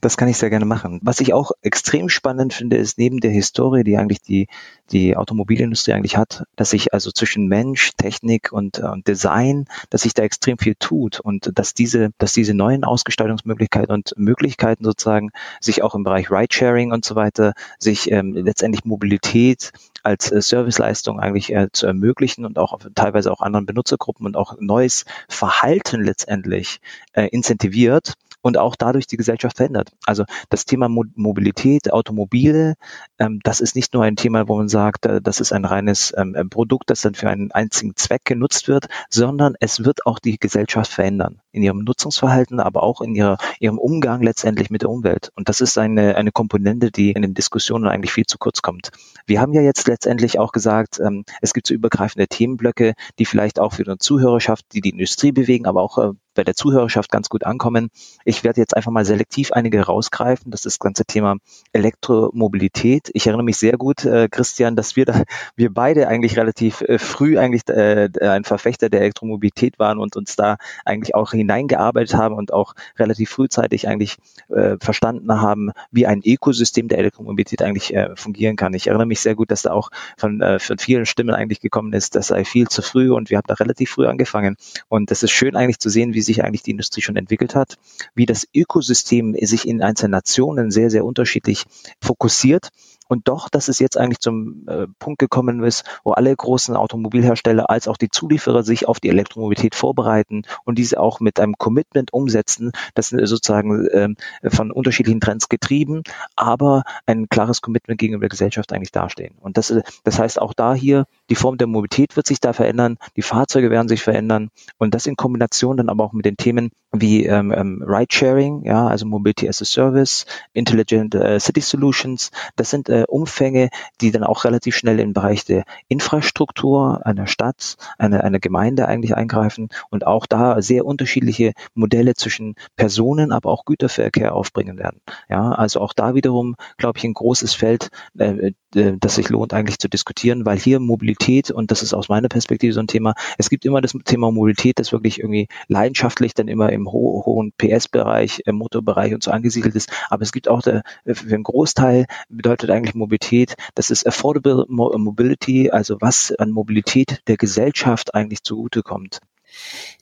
Das 0.00 0.16
kann 0.16 0.28
ich 0.28 0.36
sehr 0.36 0.50
gerne 0.50 0.64
machen. 0.64 1.00
Was 1.02 1.20
ich 1.20 1.32
auch 1.32 1.52
extrem 1.62 2.08
spannend 2.08 2.52
finde, 2.52 2.76
ist 2.76 2.98
neben 2.98 3.20
der 3.20 3.30
Historie, 3.30 3.84
die 3.84 3.96
eigentlich 3.96 4.20
die, 4.20 4.48
die 4.90 5.16
Automobilindustrie 5.16 5.92
eigentlich 5.92 6.16
hat, 6.16 6.44
dass 6.56 6.70
sich 6.70 6.92
also 6.92 7.10
zwischen 7.10 7.46
Mensch, 7.46 7.92
Technik 7.96 8.52
und, 8.52 8.78
äh, 8.78 9.00
Design, 9.06 9.66
dass 9.90 10.02
sich 10.02 10.12
da 10.12 10.22
extrem 10.24 10.58
viel 10.58 10.74
tut 10.74 11.20
und 11.20 11.52
dass 11.58 11.72
diese, 11.72 12.10
dass 12.18 12.32
diese 12.32 12.52
neuen 12.52 12.84
Ausgestaltungsmöglichkeiten 12.84 13.94
und 13.94 14.12
Möglichkeiten 14.16 14.84
sozusagen 14.84 15.30
sich 15.60 15.82
auch 15.82 15.94
im 15.94 16.04
Bereich 16.04 16.30
Ridesharing 16.30 16.92
und 16.92 17.04
so 17.04 17.14
weiter, 17.14 17.54
sich 17.78 18.10
ähm, 18.10 18.32
letztendlich 18.34 18.84
Mobilität 18.84 19.72
als 20.02 20.30
äh, 20.30 20.42
Serviceleistung 20.42 21.18
eigentlich 21.18 21.52
äh, 21.54 21.68
zu 21.72 21.86
ermöglichen 21.86 22.44
und 22.44 22.58
auch 22.58 22.78
teilweise 22.94 23.32
auch 23.32 23.40
anderen 23.40 23.66
Benutzergruppen 23.66 24.26
und 24.26 24.36
auch 24.36 24.56
neues 24.60 25.04
Verhalten 25.28 26.02
letztendlich 26.02 26.80
äh, 27.12 27.28
incentiviert 27.28 28.14
und 28.42 28.58
auch 28.58 28.76
dadurch 28.76 29.06
die 29.06 29.16
Gesellschaft 29.16 29.56
verändert. 29.56 29.92
Also 30.04 30.24
das 30.50 30.66
Thema 30.66 30.88
Mo 30.88 31.04
Mobilität, 31.14 31.92
Automobile, 31.92 32.74
ähm, 33.18 33.40
das 33.42 33.60
ist 33.60 33.74
nicht 33.74 33.94
nur 33.94 34.04
ein 34.04 34.16
Thema, 34.16 34.48
wo 34.48 34.56
man 34.56 34.68
sagt, 34.68 35.06
äh, 35.06 35.20
das 35.22 35.40
ist 35.40 35.52
ein 35.52 35.64
reines 35.64 36.12
ähm, 36.16 36.36
Produkt, 36.50 36.90
das 36.90 37.00
dann 37.00 37.14
für 37.14 37.30
einen 37.30 37.52
einzigen 37.52 37.96
Zweck 37.96 38.24
genutzt 38.24 38.68
wird, 38.68 38.88
sondern 39.08 39.54
es 39.60 39.84
wird 39.84 40.06
auch 40.06 40.18
die 40.18 40.38
Gesellschaft 40.38 40.92
verändern 40.92 41.40
in 41.52 41.62
ihrem 41.62 41.78
Nutzungsverhalten, 41.78 42.60
aber 42.60 42.82
auch 42.82 43.00
in 43.00 43.14
ihrer, 43.14 43.38
ihrem 43.60 43.78
Umgang 43.78 44.22
letztendlich 44.22 44.70
mit 44.70 44.82
der 44.82 44.90
Umwelt. 44.90 45.30
Und 45.36 45.48
das 45.48 45.60
ist 45.60 45.78
eine, 45.78 46.16
eine 46.16 46.32
Komponente, 46.32 46.90
die 46.90 47.12
in 47.12 47.22
den 47.22 47.34
Diskussionen 47.34 47.86
eigentlich 47.86 48.12
viel 48.12 48.26
zu 48.26 48.38
kurz 48.38 48.62
kommt. 48.62 48.90
Wir 49.26 49.40
haben 49.40 49.52
ja 49.52 49.62
jetzt 49.62 49.86
letztendlich 49.86 50.38
auch 50.38 50.52
gesagt, 50.52 50.98
ähm, 50.98 51.24
es 51.40 51.54
gibt 51.54 51.66
so 51.66 51.74
übergreifende 51.74 52.26
Themenblöcke, 52.26 52.94
die 53.18 53.24
vielleicht 53.24 53.60
auch 53.60 53.74
für 53.74 53.84
die 53.84 53.98
Zuhörerschaft, 53.98 54.66
die 54.72 54.80
die 54.80 54.90
Industrie 54.90 55.32
bewegen, 55.32 55.66
aber 55.66 55.82
auch 55.82 55.98
äh, 55.98 56.12
bei 56.34 56.44
der 56.44 56.54
Zuhörerschaft 56.54 57.10
ganz 57.10 57.28
gut 57.28 57.44
ankommen. 57.44 57.90
Ich 58.24 58.44
werde 58.44 58.60
jetzt 58.60 58.76
einfach 58.76 58.90
mal 58.90 59.04
selektiv 59.04 59.52
einige 59.52 59.82
rausgreifen. 59.82 60.50
Das 60.50 60.60
ist 60.60 60.74
das 60.74 60.78
ganze 60.78 61.04
Thema 61.04 61.36
Elektromobilität. 61.72 63.10
Ich 63.14 63.26
erinnere 63.26 63.44
mich 63.44 63.56
sehr 63.56 63.76
gut, 63.76 64.04
äh, 64.04 64.28
Christian, 64.30 64.76
dass 64.76 64.96
wir 64.96 65.04
da, 65.04 65.22
wir 65.56 65.72
beide 65.72 66.08
eigentlich 66.08 66.36
relativ 66.36 66.80
äh, 66.82 66.98
früh 66.98 67.38
eigentlich 67.38 67.68
äh, 67.68 68.08
ein 68.20 68.44
Verfechter 68.44 68.88
der 68.88 69.00
Elektromobilität 69.00 69.78
waren 69.78 69.98
und 69.98 70.16
uns 70.16 70.36
da 70.36 70.56
eigentlich 70.84 71.14
auch 71.14 71.32
hineingearbeitet 71.32 72.14
haben 72.14 72.34
und 72.34 72.52
auch 72.52 72.74
relativ 72.98 73.30
frühzeitig 73.30 73.88
eigentlich 73.88 74.16
äh, 74.48 74.76
verstanden 74.80 75.40
haben, 75.40 75.70
wie 75.90 76.06
ein 76.06 76.22
Ökosystem 76.24 76.88
der 76.88 76.98
Elektromobilität 76.98 77.62
eigentlich 77.62 77.94
äh, 77.94 78.10
fungieren 78.16 78.56
kann. 78.56 78.74
Ich 78.74 78.86
erinnere 78.86 79.06
mich 79.06 79.20
sehr 79.20 79.34
gut, 79.34 79.50
dass 79.50 79.62
da 79.62 79.72
auch 79.72 79.90
von, 80.16 80.40
äh, 80.40 80.58
von 80.58 80.78
vielen 80.78 81.06
Stimmen 81.06 81.34
eigentlich 81.34 81.60
gekommen 81.60 81.92
ist, 81.92 82.14
das 82.14 82.28
sei 82.28 82.44
viel 82.44 82.68
zu 82.68 82.82
früh 82.82 83.12
und 83.12 83.30
wir 83.30 83.38
haben 83.38 83.46
da 83.46 83.54
relativ 83.54 83.90
früh 83.90 84.06
angefangen. 84.06 84.56
Und 84.88 85.10
das 85.10 85.22
ist 85.22 85.30
schön 85.30 85.56
eigentlich 85.56 85.78
zu 85.78 85.88
sehen, 85.88 86.14
wie 86.14 86.21
wie 86.22 86.34
sich 86.34 86.44
eigentlich 86.44 86.62
die 86.62 86.70
Industrie 86.70 87.02
schon 87.02 87.16
entwickelt 87.16 87.56
hat, 87.56 87.78
wie 88.14 88.26
das 88.26 88.46
Ökosystem 88.54 89.34
sich 89.40 89.66
in 89.66 89.82
einzelnen 89.82 90.12
Nationen 90.12 90.70
sehr, 90.70 90.88
sehr 90.88 91.04
unterschiedlich 91.04 91.64
fokussiert 92.00 92.68
und 93.08 93.28
doch, 93.28 93.50
dass 93.50 93.68
es 93.68 93.78
jetzt 93.78 93.98
eigentlich 93.98 94.20
zum 94.20 94.66
äh, 94.68 94.86
Punkt 94.98 95.18
gekommen 95.18 95.62
ist, 95.62 95.84
wo 96.02 96.12
alle 96.12 96.34
großen 96.34 96.76
Automobilhersteller 96.76 97.68
als 97.68 97.86
auch 97.86 97.98
die 97.98 98.08
Zulieferer 98.08 98.62
sich 98.62 98.88
auf 98.88 99.00
die 99.00 99.10
Elektromobilität 99.10 99.74
vorbereiten 99.74 100.44
und 100.64 100.78
diese 100.78 100.98
auch 100.98 101.20
mit 101.20 101.38
einem 101.38 101.58
Commitment 101.58 102.12
umsetzen, 102.14 102.72
das 102.94 103.08
sind 103.08 103.26
sozusagen 103.26 103.86
äh, 103.88 104.08
von 104.48 104.70
unterschiedlichen 104.70 105.20
Trends 105.20 105.50
getrieben, 105.50 106.04
aber 106.36 106.84
ein 107.04 107.28
klares 107.28 107.60
Commitment 107.60 108.00
gegenüber 108.00 108.22
der 108.22 108.30
Gesellschaft 108.30 108.72
eigentlich 108.72 108.92
dastehen. 108.92 109.34
Und 109.40 109.58
das, 109.58 109.74
das 110.04 110.18
heißt 110.18 110.40
auch 110.40 110.54
da 110.54 110.72
hier 110.72 111.04
die 111.32 111.36
Form 111.36 111.56
der 111.56 111.66
Mobilität 111.66 112.14
wird 112.14 112.26
sich 112.26 112.40
da 112.40 112.52
verändern, 112.52 112.98
die 113.16 113.22
Fahrzeuge 113.22 113.70
werden 113.70 113.88
sich 113.88 114.02
verändern 114.02 114.50
und 114.76 114.92
das 114.92 115.06
in 115.06 115.16
Kombination 115.16 115.78
dann 115.78 115.88
aber 115.88 116.04
auch 116.04 116.12
mit 116.12 116.26
den 116.26 116.36
Themen 116.36 116.70
wie 116.92 117.24
ähm, 117.24 117.52
ähm, 117.56 117.82
Ride-Sharing, 117.86 118.64
ja, 118.66 118.86
also 118.86 119.06
Mobility 119.06 119.48
as 119.48 119.62
a 119.62 119.64
Service, 119.64 120.26
Intelligent 120.52 121.14
äh, 121.14 121.40
City 121.40 121.62
Solutions. 121.62 122.30
Das 122.56 122.68
sind 122.68 122.90
äh, 122.90 123.04
Umfänge, 123.08 123.70
die 124.02 124.10
dann 124.10 124.24
auch 124.24 124.44
relativ 124.44 124.76
schnell 124.76 125.00
im 125.00 125.14
Bereich 125.14 125.46
der 125.46 125.64
Infrastruktur 125.88 127.00
einer 127.06 127.26
Stadt, 127.26 127.76
einer, 127.96 128.22
einer 128.24 128.40
Gemeinde 128.40 128.86
eigentlich 128.88 129.16
eingreifen 129.16 129.70
und 129.88 130.06
auch 130.06 130.26
da 130.26 130.60
sehr 130.60 130.84
unterschiedliche 130.84 131.54
Modelle 131.74 132.14
zwischen 132.14 132.56
Personen, 132.76 133.32
aber 133.32 133.50
auch 133.50 133.64
Güterverkehr 133.64 134.34
aufbringen 134.34 134.78
werden. 134.78 135.00
Ja, 135.30 135.52
also 135.52 135.80
auch 135.80 135.94
da 135.94 136.14
wiederum, 136.14 136.56
glaube 136.76 136.98
ich, 136.98 137.04
ein 137.04 137.14
großes 137.14 137.54
Feld, 137.54 137.88
äh, 138.18 138.52
äh, 138.74 138.96
das 139.00 139.14
sich 139.14 139.30
lohnt 139.30 139.54
eigentlich 139.54 139.78
zu 139.78 139.88
diskutieren, 139.88 140.44
weil 140.44 140.58
hier 140.58 140.78
Mobilität, 140.78 141.21
und 141.50 141.70
das 141.70 141.82
ist 141.82 141.94
aus 141.94 142.08
meiner 142.08 142.28
Perspektive 142.28 142.72
so 142.72 142.80
ein 142.80 142.86
Thema, 142.86 143.14
es 143.38 143.50
gibt 143.50 143.64
immer 143.64 143.80
das 143.80 143.94
Thema 144.04 144.30
Mobilität, 144.30 144.78
das 144.78 144.92
wirklich 144.92 145.20
irgendwie 145.20 145.48
leidenschaftlich 145.68 146.34
dann 146.34 146.48
immer 146.48 146.70
im 146.70 146.90
ho 146.90 147.22
hohen 147.24 147.52
PS-Bereich, 147.56 148.42
im 148.46 148.56
Motorbereich 148.56 149.14
und 149.14 149.22
so 149.22 149.30
angesiedelt 149.30 149.74
ist, 149.74 149.90
aber 150.08 150.22
es 150.22 150.32
gibt 150.32 150.48
auch 150.48 150.62
der, 150.62 150.82
für 151.06 151.34
einen 151.34 151.44
Großteil 151.44 152.06
bedeutet 152.28 152.70
eigentlich 152.70 152.94
Mobilität, 152.94 153.54
das 153.74 153.90
ist 153.90 154.06
Affordable 154.06 154.64
Mobility, 154.68 155.70
also 155.70 155.96
was 156.00 156.32
an 156.32 156.50
Mobilität 156.50 157.20
der 157.26 157.36
Gesellschaft 157.36 158.14
eigentlich 158.14 158.42
zugutekommt. 158.42 159.20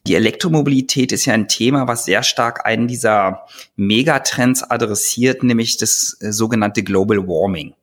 Die 0.06 0.14
Elektromobilität 0.14 1.12
ist 1.12 1.26
ja 1.26 1.34
ein 1.34 1.48
Thema, 1.48 1.88
was 1.88 2.04
sehr 2.04 2.22
stark 2.22 2.64
einen 2.64 2.88
dieser 2.88 3.46
Megatrends 3.76 4.62
adressiert, 4.62 5.42
nämlich 5.42 5.76
das 5.76 6.16
äh, 6.20 6.32
sogenannte 6.32 6.82
Global 6.82 7.26
Warming. 7.26 7.74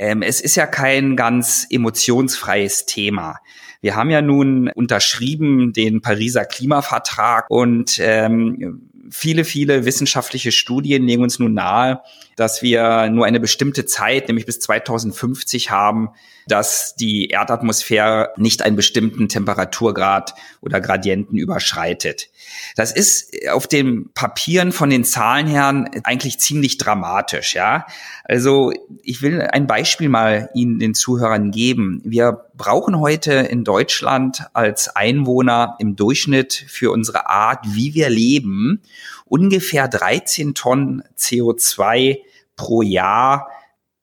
Ähm, 0.00 0.22
es 0.22 0.40
ist 0.40 0.56
ja 0.56 0.66
kein 0.66 1.14
ganz 1.14 1.66
emotionsfreies 1.68 2.86
Thema. 2.86 3.36
Wir 3.82 3.96
haben 3.96 4.08
ja 4.08 4.22
nun 4.22 4.70
unterschrieben 4.70 5.74
den 5.74 6.00
Pariser 6.00 6.46
Klimavertrag 6.46 7.44
und 7.50 7.98
ähm, 8.02 8.88
viele, 9.10 9.44
viele 9.44 9.84
wissenschaftliche 9.84 10.52
Studien 10.52 11.06
legen 11.06 11.22
uns 11.22 11.38
nun 11.38 11.52
nahe, 11.52 12.00
dass 12.34 12.62
wir 12.62 13.10
nur 13.10 13.26
eine 13.26 13.40
bestimmte 13.40 13.84
Zeit, 13.84 14.28
nämlich 14.28 14.46
bis 14.46 14.60
2050 14.60 15.70
haben, 15.70 16.08
dass 16.46 16.94
die 16.94 17.28
Erdatmosphäre 17.28 18.30
nicht 18.38 18.62
einen 18.62 18.76
bestimmten 18.76 19.28
Temperaturgrad 19.28 20.34
oder 20.62 20.80
Gradienten 20.80 21.36
überschreitet. 21.36 22.29
Das 22.76 22.92
ist 22.92 23.48
auf 23.50 23.66
den 23.66 24.12
Papieren 24.12 24.72
von 24.72 24.90
den 24.90 25.04
Zahlen 25.04 25.46
her 25.46 25.84
eigentlich 26.04 26.38
ziemlich 26.38 26.78
dramatisch, 26.78 27.54
ja. 27.54 27.86
Also 28.24 28.72
ich 29.02 29.22
will 29.22 29.42
ein 29.42 29.66
Beispiel 29.66 30.08
mal 30.08 30.50
Ihnen 30.54 30.78
den 30.78 30.94
Zuhörern 30.94 31.50
geben. 31.50 32.00
Wir 32.04 32.46
brauchen 32.54 32.98
heute 32.98 33.32
in 33.32 33.64
Deutschland 33.64 34.46
als 34.52 34.94
Einwohner 34.94 35.76
im 35.78 35.96
Durchschnitt 35.96 36.64
für 36.68 36.90
unsere 36.90 37.28
Art, 37.28 37.64
wie 37.66 37.94
wir 37.94 38.08
leben, 38.08 38.82
ungefähr 39.24 39.88
13 39.88 40.54
Tonnen 40.54 41.02
CO2 41.16 42.18
pro 42.56 42.82
Jahr 42.82 43.48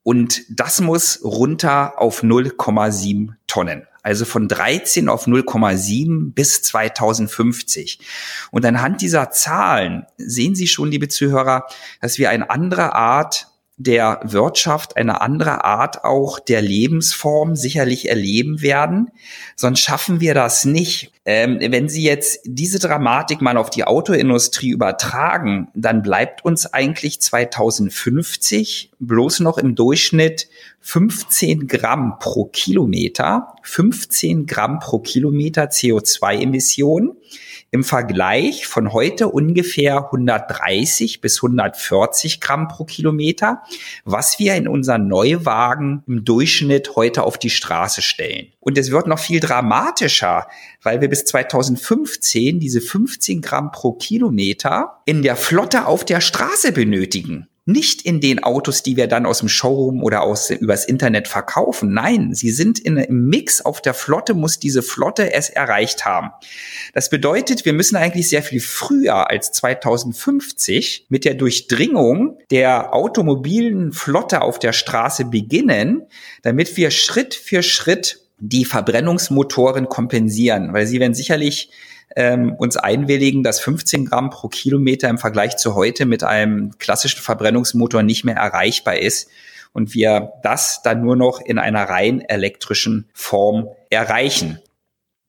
und 0.08 0.44
das 0.48 0.80
muss 0.80 1.20
runter 1.22 2.00
auf 2.00 2.22
0,7 2.22 3.34
Tonnen. 3.58 3.88
Also 4.04 4.24
von 4.24 4.46
13 4.46 5.08
auf 5.08 5.26
0,7 5.26 6.32
bis 6.32 6.62
2050. 6.62 7.98
Und 8.52 8.64
anhand 8.64 9.02
dieser 9.02 9.30
Zahlen 9.32 10.06
sehen 10.16 10.54
Sie 10.54 10.68
schon, 10.68 10.92
liebe 10.92 11.08
Zuhörer, 11.08 11.66
dass 12.00 12.18
wir 12.18 12.30
eine 12.30 12.50
andere 12.50 12.94
Art 12.94 13.48
der 13.78 14.20
Wirtschaft 14.24 14.96
eine 14.96 15.20
andere 15.20 15.64
Art 15.64 16.04
auch 16.04 16.40
der 16.40 16.60
Lebensform 16.60 17.54
sicherlich 17.54 18.08
erleben 18.08 18.60
werden. 18.60 19.10
Sonst 19.54 19.80
schaffen 19.80 20.20
wir 20.20 20.34
das 20.34 20.64
nicht. 20.64 21.12
Ähm, 21.24 21.58
wenn 21.60 21.88
Sie 21.88 22.02
jetzt 22.02 22.40
diese 22.44 22.80
Dramatik 22.80 23.40
mal 23.40 23.56
auf 23.56 23.70
die 23.70 23.84
Autoindustrie 23.84 24.70
übertragen, 24.70 25.68
dann 25.74 26.02
bleibt 26.02 26.44
uns 26.44 26.66
eigentlich 26.66 27.20
2050 27.20 28.90
bloß 28.98 29.40
noch 29.40 29.58
im 29.58 29.76
Durchschnitt 29.76 30.48
15 30.80 31.68
Gramm 31.68 32.18
pro 32.18 32.46
Kilometer, 32.46 33.54
15 33.62 34.46
Gramm 34.46 34.80
pro 34.80 34.98
Kilometer 34.98 35.64
CO2-Emissionen 35.64 37.12
im 37.70 37.84
Vergleich 37.84 38.66
von 38.66 38.92
heute 38.92 39.28
ungefähr 39.28 40.06
130 40.06 41.20
bis 41.20 41.42
140 41.42 42.40
Gramm 42.40 42.68
pro 42.68 42.84
Kilometer, 42.84 43.62
was 44.04 44.38
wir 44.38 44.54
in 44.54 44.68
unseren 44.68 45.06
Neuwagen 45.06 46.02
im 46.06 46.24
Durchschnitt 46.24 46.96
heute 46.96 47.24
auf 47.24 47.38
die 47.38 47.50
Straße 47.50 48.00
stellen. 48.00 48.48
Und 48.60 48.78
es 48.78 48.90
wird 48.90 49.06
noch 49.06 49.18
viel 49.18 49.40
dramatischer, 49.40 50.46
weil 50.82 51.00
wir 51.00 51.08
bis 51.08 51.24
2015 51.26 52.58
diese 52.60 52.80
15 52.80 53.42
Gramm 53.42 53.70
pro 53.70 53.92
Kilometer 53.92 55.00
in 55.04 55.22
der 55.22 55.36
Flotte 55.36 55.86
auf 55.86 56.04
der 56.04 56.20
Straße 56.20 56.72
benötigen 56.72 57.48
nicht 57.68 58.00
in 58.00 58.20
den 58.20 58.42
Autos, 58.42 58.82
die 58.82 58.96
wir 58.96 59.08
dann 59.08 59.26
aus 59.26 59.40
dem 59.40 59.48
Showroom 59.48 60.02
oder 60.02 60.22
aus 60.22 60.48
übers 60.48 60.86
Internet 60.86 61.28
verkaufen. 61.28 61.92
Nein, 61.92 62.32
sie 62.32 62.50
sind 62.50 62.78
in 62.78 62.96
einem 62.96 63.28
Mix 63.28 63.60
auf 63.60 63.82
der 63.82 63.92
Flotte, 63.92 64.32
muss 64.32 64.58
diese 64.58 64.82
Flotte 64.82 65.34
es 65.34 65.50
erreicht 65.50 66.06
haben. 66.06 66.30
Das 66.94 67.10
bedeutet, 67.10 67.66
wir 67.66 67.74
müssen 67.74 67.96
eigentlich 67.96 68.30
sehr 68.30 68.42
viel 68.42 68.60
früher 68.60 69.28
als 69.28 69.52
2050 69.52 71.06
mit 71.10 71.26
der 71.26 71.34
Durchdringung 71.34 72.38
der 72.50 72.94
automobilen 72.94 73.92
Flotte 73.92 74.40
auf 74.40 74.58
der 74.58 74.72
Straße 74.72 75.26
beginnen, 75.26 76.06
damit 76.40 76.74
wir 76.78 76.90
Schritt 76.90 77.34
für 77.34 77.62
Schritt 77.62 78.20
die 78.38 78.64
Verbrennungsmotoren 78.64 79.90
kompensieren, 79.90 80.72
weil 80.72 80.86
sie 80.86 81.00
werden 81.00 81.14
sicherlich 81.14 81.70
ähm, 82.16 82.54
uns 82.54 82.76
einwilligen, 82.76 83.42
dass 83.42 83.60
15 83.60 84.06
Gramm 84.06 84.30
pro 84.30 84.48
Kilometer 84.48 85.08
im 85.08 85.18
Vergleich 85.18 85.56
zu 85.56 85.74
heute 85.74 86.06
mit 86.06 86.24
einem 86.24 86.78
klassischen 86.78 87.20
Verbrennungsmotor 87.20 88.02
nicht 88.02 88.24
mehr 88.24 88.36
erreichbar 88.36 88.98
ist 88.98 89.28
und 89.72 89.94
wir 89.94 90.32
das 90.42 90.82
dann 90.82 91.02
nur 91.02 91.16
noch 91.16 91.40
in 91.40 91.58
einer 91.58 91.84
rein 91.84 92.20
elektrischen 92.20 93.08
Form 93.12 93.68
erreichen. 93.90 94.60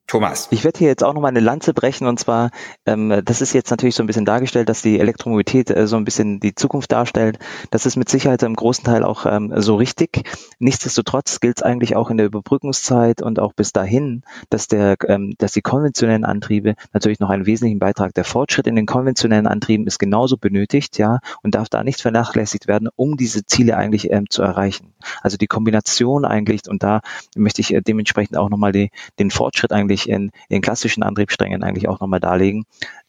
Thomas. 0.10 0.48
Ich 0.50 0.64
werde 0.64 0.80
hier 0.80 0.88
jetzt 0.88 1.04
auch 1.04 1.14
nochmal 1.14 1.30
eine 1.30 1.40
Lanze 1.40 1.72
brechen 1.72 2.08
und 2.08 2.20
zwar, 2.20 2.50
ähm, 2.88 3.22
das 3.24 3.42
ist 3.42 3.54
jetzt 3.54 3.70
natürlich 3.70 3.94
so 3.94 4.02
ein 4.02 4.08
bisschen 4.08 4.26
dargestellt, 4.26 4.68
dass 4.68 4.82
die 4.82 5.00
Elektromobilität 5.00 5.70
äh, 5.70 5.86
so 5.86 5.98
ein 5.98 6.04
bisschen 6.04 6.40
die 6.40 6.56
Zukunft 6.56 6.92
darstellt. 6.92 7.38
Das 7.70 7.86
ist 7.86 7.96
mit 7.96 8.10
Sicherheit 8.10 8.42
im 8.42 8.56
großen 8.56 8.84
Teil 8.84 9.04
auch 9.04 9.28
ähm, 9.28 9.54
so 9.58 9.76
richtig. 9.76 10.24
Nichtsdestotrotz 10.58 11.40
gilt 11.40 11.58
es 11.60 11.64
eigentlich 11.64 11.96
auch 11.96 12.10
in 12.10 12.18
der 12.18 12.26
Überbrückungszeit 12.26 13.22
und 13.22 13.40
auch 13.40 13.54
bis 13.54 13.72
dahin, 13.72 14.24
dass 14.50 14.68
der, 14.68 14.96
ähm, 15.06 15.36
dass 15.38 15.52
die 15.52 15.62
konventionellen 15.62 16.26
Antriebe 16.26 16.74
natürlich 16.92 17.20
noch 17.20 17.30
einen 17.30 17.46
wesentlichen 17.46 17.78
Beitrag. 17.78 18.16
Der 18.16 18.24
Fortschritt 18.26 18.66
in 18.66 18.76
den 18.76 18.88
konventionellen 18.88 19.46
Antrieben 19.46 19.86
ist 19.86 20.00
genauso 20.00 20.38
benötigt, 20.38 20.98
ja, 20.98 21.20
und 21.44 21.54
darf 21.54 21.70
da 21.70 21.84
nicht 21.84 22.02
vernachlässigt 22.02 22.68
werden, 22.68 22.90
um 22.96 23.16
diese 23.16 23.46
Ziele 23.46 23.78
eigentlich 23.78 24.10
ähm, 24.12 24.28
zu 24.28 24.42
erreichen. 24.42 24.92
Also 25.22 25.38
die 25.38 25.48
Kombination 25.48 26.26
eigentlich, 26.26 26.68
und 26.68 26.82
da 26.82 27.02
möchte 27.36 27.62
ich 27.62 27.76
äh, 27.76 27.82
dementsprechend 27.82 28.38
auch 28.38 28.50
nochmal 28.50 28.72
den 28.72 29.30
Fortschritt 29.30 29.72
eigentlich 29.72 29.99
eigentlich 30.00 30.10
in, 30.10 30.32
in 30.50 30.62
klassischen 30.62 31.04
Antriebssträngen 31.04 31.64
eigentlich 31.64 31.88
auch 31.88 32.00
nochmal 32.00 32.20
darlegen. 32.20 32.66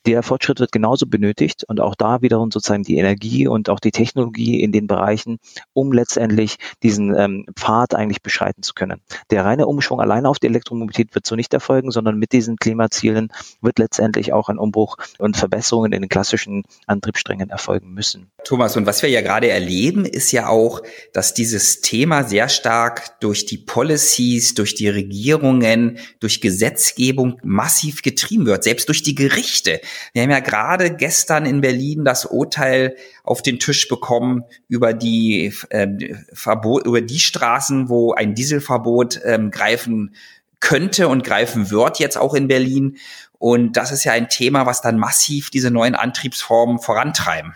Der 0.07 0.23
Fortschritt 0.23 0.61
wird 0.61 0.73
genauso 0.73 1.07
benötigt 1.07 1.65
und 1.69 1.79
auch 1.81 1.95
da 1.95 2.23
wiederum 2.23 2.51
sozusagen 2.51 2.85
die 2.85 2.97
Energie 2.97 3.47
und 3.47 3.69
auch 3.69 3.81
die 3.81 3.91
Technologie 3.91 4.63
in 4.63 4.73
den 4.73 4.87
Bereichen, 4.87 5.39
um 5.75 5.93
letztendlich 5.93 6.57
diesen 6.83 7.15
ähm, 7.15 7.45
Pfad 7.55 7.95
eigentlich 7.95 8.23
beschreiten 8.23 8.63
zu 8.63 8.73
können. 8.73 9.03
Der 9.31 9.45
reine 9.45 9.67
Umschwung 9.67 10.01
alleine 10.01 10.29
auf 10.31 10.39
die 10.39 10.47
Elektromobilität 10.47 11.15
wird 11.15 11.27
so 11.27 11.37
nicht 11.37 11.53
erfolgen, 11.53 11.91
sondern 11.91 12.19
mit 12.19 12.33
diesen 12.33 12.57
Klimazielen 12.57 13.31
wird 13.61 13.79
letztendlich 13.79 14.33
auch 14.33 14.49
ein 14.49 14.57
Umbruch 14.57 14.97
und 15.19 15.37
Verbesserungen 15.37 15.93
in 15.93 16.01
den 16.01 16.09
klassischen 16.09 16.65
Antriebssträngen 16.87 17.51
erfolgen 17.51 17.93
müssen. 17.93 18.31
Thomas, 18.45 18.79
und 18.79 18.87
was 18.87 19.03
wir 19.03 19.11
ja 19.11 19.21
gerade 19.21 19.51
erleben, 19.51 20.07
ist 20.07 20.33
ja 20.33 20.49
auch, 20.49 20.81
dass 21.13 21.35
dieses 21.35 21.83
Thema 21.83 22.25
sehr 22.25 22.49
stark 22.49 23.21
durch 23.21 23.45
die 23.45 23.59
Policies, 23.59 24.55
durch 24.55 24.75
die 24.75 24.89
Regierungen, 24.89 25.99
durch 26.21 26.41
Gesetzgebung 26.81 27.39
massiv 27.43 28.03
getrieben 28.03 28.47
wird, 28.47 28.65
selbst 28.65 28.89
durch 28.89 29.03
die 29.03 29.15
Gerichte. 29.15 29.81
Wir 30.13 30.23
haben 30.23 30.31
ja 30.31 30.41
gerade 30.41 30.95
gestern 30.95 31.45
in 31.45 31.61
Berlin 31.61 32.05
das 32.05 32.25
Urteil 32.25 32.97
auf 33.23 33.43
den 33.43 33.59
Tisch 33.59 33.87
bekommen 33.89 34.45
über 34.69 34.95
die 34.95 35.53
äh, 35.69 36.15
Verbot, 36.33 36.87
über 36.87 37.03
die 37.03 37.19
Straßen, 37.19 37.89
wo 37.89 38.15
ein 38.15 38.35
Dieselverbot 38.35 39.21
ähm, 39.25 39.51
greifen 39.51 40.15
könnte 40.59 41.09
und 41.09 41.25
greifen 41.25 41.71
wird 41.71 41.99
jetzt 41.99 42.17
auch 42.17 42.35
in 42.35 42.49
Berlin. 42.49 42.97
Und 43.39 43.77
das 43.77 43.93
ist 43.93 44.05
ja 44.05 44.13
ein 44.13 44.29
Thema, 44.29 44.67
was 44.67 44.81
dann 44.81 44.99
massiv 44.99 45.51
diese 45.51 45.71
neuen 45.71 45.95
Antriebsformen 45.95 46.79
vorantreiben. 46.79 47.55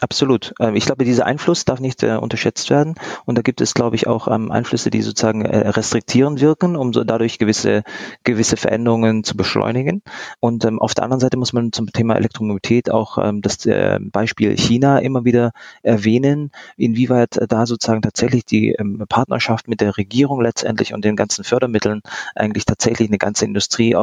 Absolut. 0.00 0.54
Ähm, 0.58 0.74
ich 0.76 0.86
glaube, 0.86 1.04
dieser 1.04 1.26
Einfluss 1.26 1.64
darf 1.66 1.78
nicht 1.78 2.02
äh, 2.02 2.16
unterschätzt 2.16 2.70
werden. 2.70 2.94
Und 3.26 3.36
da 3.36 3.42
gibt 3.42 3.60
es, 3.60 3.74
glaube 3.74 3.96
ich, 3.96 4.06
auch 4.06 4.28
ähm, 4.28 4.50
Einflüsse, 4.50 4.90
die 4.90 5.02
sozusagen 5.02 5.44
äh, 5.44 5.68
restriktierend 5.68 6.40
wirken, 6.40 6.74
um 6.74 6.92
dadurch 6.92 7.38
gewisse, 7.38 7.82
gewisse 8.24 8.56
Veränderungen 8.56 9.24
zu 9.24 9.36
beschleunigen. 9.36 10.02
Und 10.40 10.64
ähm, 10.64 10.78
auf 10.78 10.94
der 10.94 11.04
anderen 11.04 11.20
Seite 11.20 11.36
muss 11.36 11.52
man 11.52 11.72
zum 11.72 11.92
Thema 11.92 12.16
Elektromobilität 12.16 12.90
auch 12.90 13.18
das 13.40 13.66
äh, 13.66 13.98
Beispiel 14.00 14.56
China 14.56 14.98
immer 14.98 15.24
wieder 15.24 15.52
erwähnen, 15.82 16.50
inwieweit 16.76 17.38
da 17.48 17.66
sozusagen 17.66 18.02
tatsächlich 18.02 18.44
die 18.44 18.76
Partnerschaft 19.08 19.68
mit 19.68 19.80
der 19.80 19.96
Regierung 19.96 20.40
letztendlich 20.40 20.94
und 20.94 21.04
den 21.04 21.16
ganzen 21.16 21.44
Fördermitteln 21.44 22.02
eigentlich 22.34 22.64
tatsächlich 22.64 23.08
eine 23.08 23.18
ganze 23.18 23.44
Industrie 23.44 23.94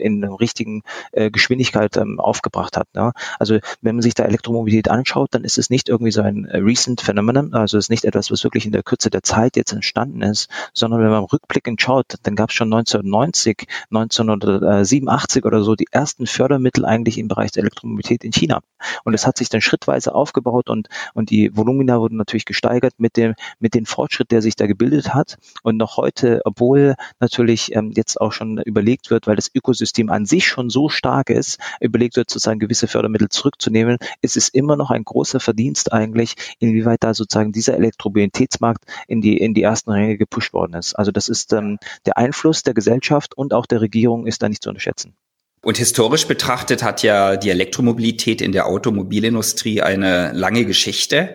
in 0.00 0.24
richtigen 0.24 0.82
äh, 1.12 1.30
Geschwindigkeit 1.30 1.98
aufgebracht 2.18 2.76
hat. 2.76 2.88
Ne? 2.94 3.12
Also 3.38 3.58
wenn 3.80 3.96
man 3.96 4.02
sich 4.02 4.14
da 4.14 4.24
Elektromobilität 4.24 4.88
anschaut, 4.90 5.27
anschaut, 5.28 5.34
dann 5.34 5.44
ist 5.44 5.58
es 5.58 5.70
nicht 5.70 5.88
irgendwie 5.88 6.12
so 6.12 6.22
ein 6.22 6.44
äh, 6.46 6.58
recent 6.58 7.00
Phenomenon, 7.00 7.54
also 7.54 7.78
es 7.78 7.86
ist 7.86 7.90
nicht 7.90 8.04
etwas, 8.04 8.30
was 8.30 8.44
wirklich 8.44 8.66
in 8.66 8.72
der 8.72 8.82
Kürze 8.82 9.10
der 9.10 9.22
Zeit 9.22 9.56
jetzt 9.56 9.72
entstanden 9.72 10.22
ist, 10.22 10.48
sondern 10.72 11.00
wenn 11.00 11.10
man 11.10 11.24
rückblickend 11.24 11.80
schaut, 11.80 12.14
dann 12.22 12.36
gab 12.36 12.50
es 12.50 12.54
schon 12.54 12.72
1990, 12.72 13.66
1987 13.90 15.44
oder 15.44 15.62
so 15.62 15.74
die 15.74 15.86
ersten 15.90 16.26
Fördermittel 16.26 16.84
eigentlich 16.84 17.18
im 17.18 17.28
Bereich 17.28 17.52
der 17.52 17.62
Elektromobilität 17.62 18.24
in 18.24 18.32
China. 18.32 18.60
Und 19.04 19.14
es 19.14 19.26
hat 19.26 19.38
sich 19.38 19.48
dann 19.48 19.60
schrittweise 19.60 20.14
aufgebaut 20.14 20.70
und, 20.70 20.88
und 21.14 21.30
die 21.30 21.56
Volumina 21.56 21.98
wurden 21.98 22.16
natürlich 22.16 22.44
gesteigert 22.44 22.94
mit 22.98 23.16
dem, 23.16 23.34
mit 23.58 23.74
dem 23.74 23.86
Fortschritt, 23.86 24.30
der 24.30 24.42
sich 24.42 24.56
da 24.56 24.66
gebildet 24.66 25.14
hat. 25.14 25.38
Und 25.62 25.76
noch 25.76 25.96
heute, 25.96 26.40
obwohl 26.44 26.94
natürlich 27.20 27.74
ähm, 27.74 27.92
jetzt 27.94 28.20
auch 28.20 28.32
schon 28.32 28.58
überlegt 28.58 29.10
wird, 29.10 29.26
weil 29.26 29.36
das 29.36 29.50
Ökosystem 29.52 30.10
an 30.10 30.26
sich 30.26 30.46
schon 30.46 30.70
so 30.70 30.88
stark 30.88 31.30
ist, 31.30 31.58
überlegt 31.80 32.16
wird, 32.16 32.30
sozusagen 32.30 32.60
gewisse 32.60 32.86
Fördermittel 32.86 33.28
zurückzunehmen, 33.28 33.98
ist 34.22 34.36
es 34.36 34.48
immer 34.48 34.76
noch 34.76 34.90
ein 34.90 35.04
großer 35.18 35.40
Verdienst 35.40 35.92
eigentlich, 35.92 36.36
inwieweit 36.60 37.02
da 37.02 37.12
sozusagen 37.12 37.50
dieser 37.50 37.74
Elektromobilitätsmarkt 37.74 38.84
in 39.08 39.20
die, 39.20 39.36
in 39.36 39.52
die 39.52 39.62
ersten 39.62 39.90
Ränge 39.90 40.16
gepusht 40.16 40.52
worden 40.52 40.74
ist. 40.74 40.94
Also 40.94 41.10
das 41.10 41.28
ist 41.28 41.52
ähm, 41.52 41.78
der 42.06 42.16
Einfluss 42.16 42.62
der 42.62 42.72
Gesellschaft 42.72 43.36
und 43.36 43.52
auch 43.52 43.66
der 43.66 43.80
Regierung 43.80 44.28
ist 44.28 44.42
da 44.42 44.48
nicht 44.48 44.62
zu 44.62 44.68
unterschätzen. 44.68 45.14
Und 45.60 45.76
historisch 45.76 46.28
betrachtet 46.28 46.84
hat 46.84 47.02
ja 47.02 47.36
die 47.36 47.50
Elektromobilität 47.50 48.40
in 48.40 48.52
der 48.52 48.66
Automobilindustrie 48.66 49.82
eine 49.82 50.32
lange 50.34 50.64
Geschichte. 50.64 51.34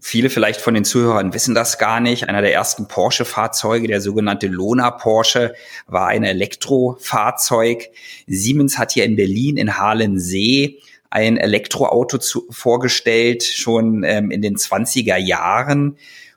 Viele 0.00 0.30
vielleicht 0.30 0.62
von 0.62 0.72
den 0.72 0.86
Zuhörern 0.86 1.34
wissen 1.34 1.54
das 1.54 1.76
gar 1.76 2.00
nicht. 2.00 2.26
Einer 2.26 2.40
der 2.40 2.54
ersten 2.54 2.88
Porsche-Fahrzeuge, 2.88 3.86
der 3.86 4.00
sogenannte 4.00 4.46
Lona 4.46 4.90
Porsche, 4.90 5.52
war 5.86 6.06
ein 6.06 6.24
Elektrofahrzeug. 6.24 7.90
Siemens 8.26 8.78
hat 8.78 8.92
hier 8.92 9.04
in 9.04 9.16
Berlin 9.16 9.58
in 9.58 9.76
Halensee 9.76 10.80
ein 11.10 11.36
Elektroauto 11.36 12.18
zu, 12.18 12.46
vorgestellt, 12.50 13.42
schon 13.42 14.04
ähm, 14.04 14.30
in 14.30 14.42
den 14.42 14.56
20er 14.56 15.16
Jahren. 15.16 15.96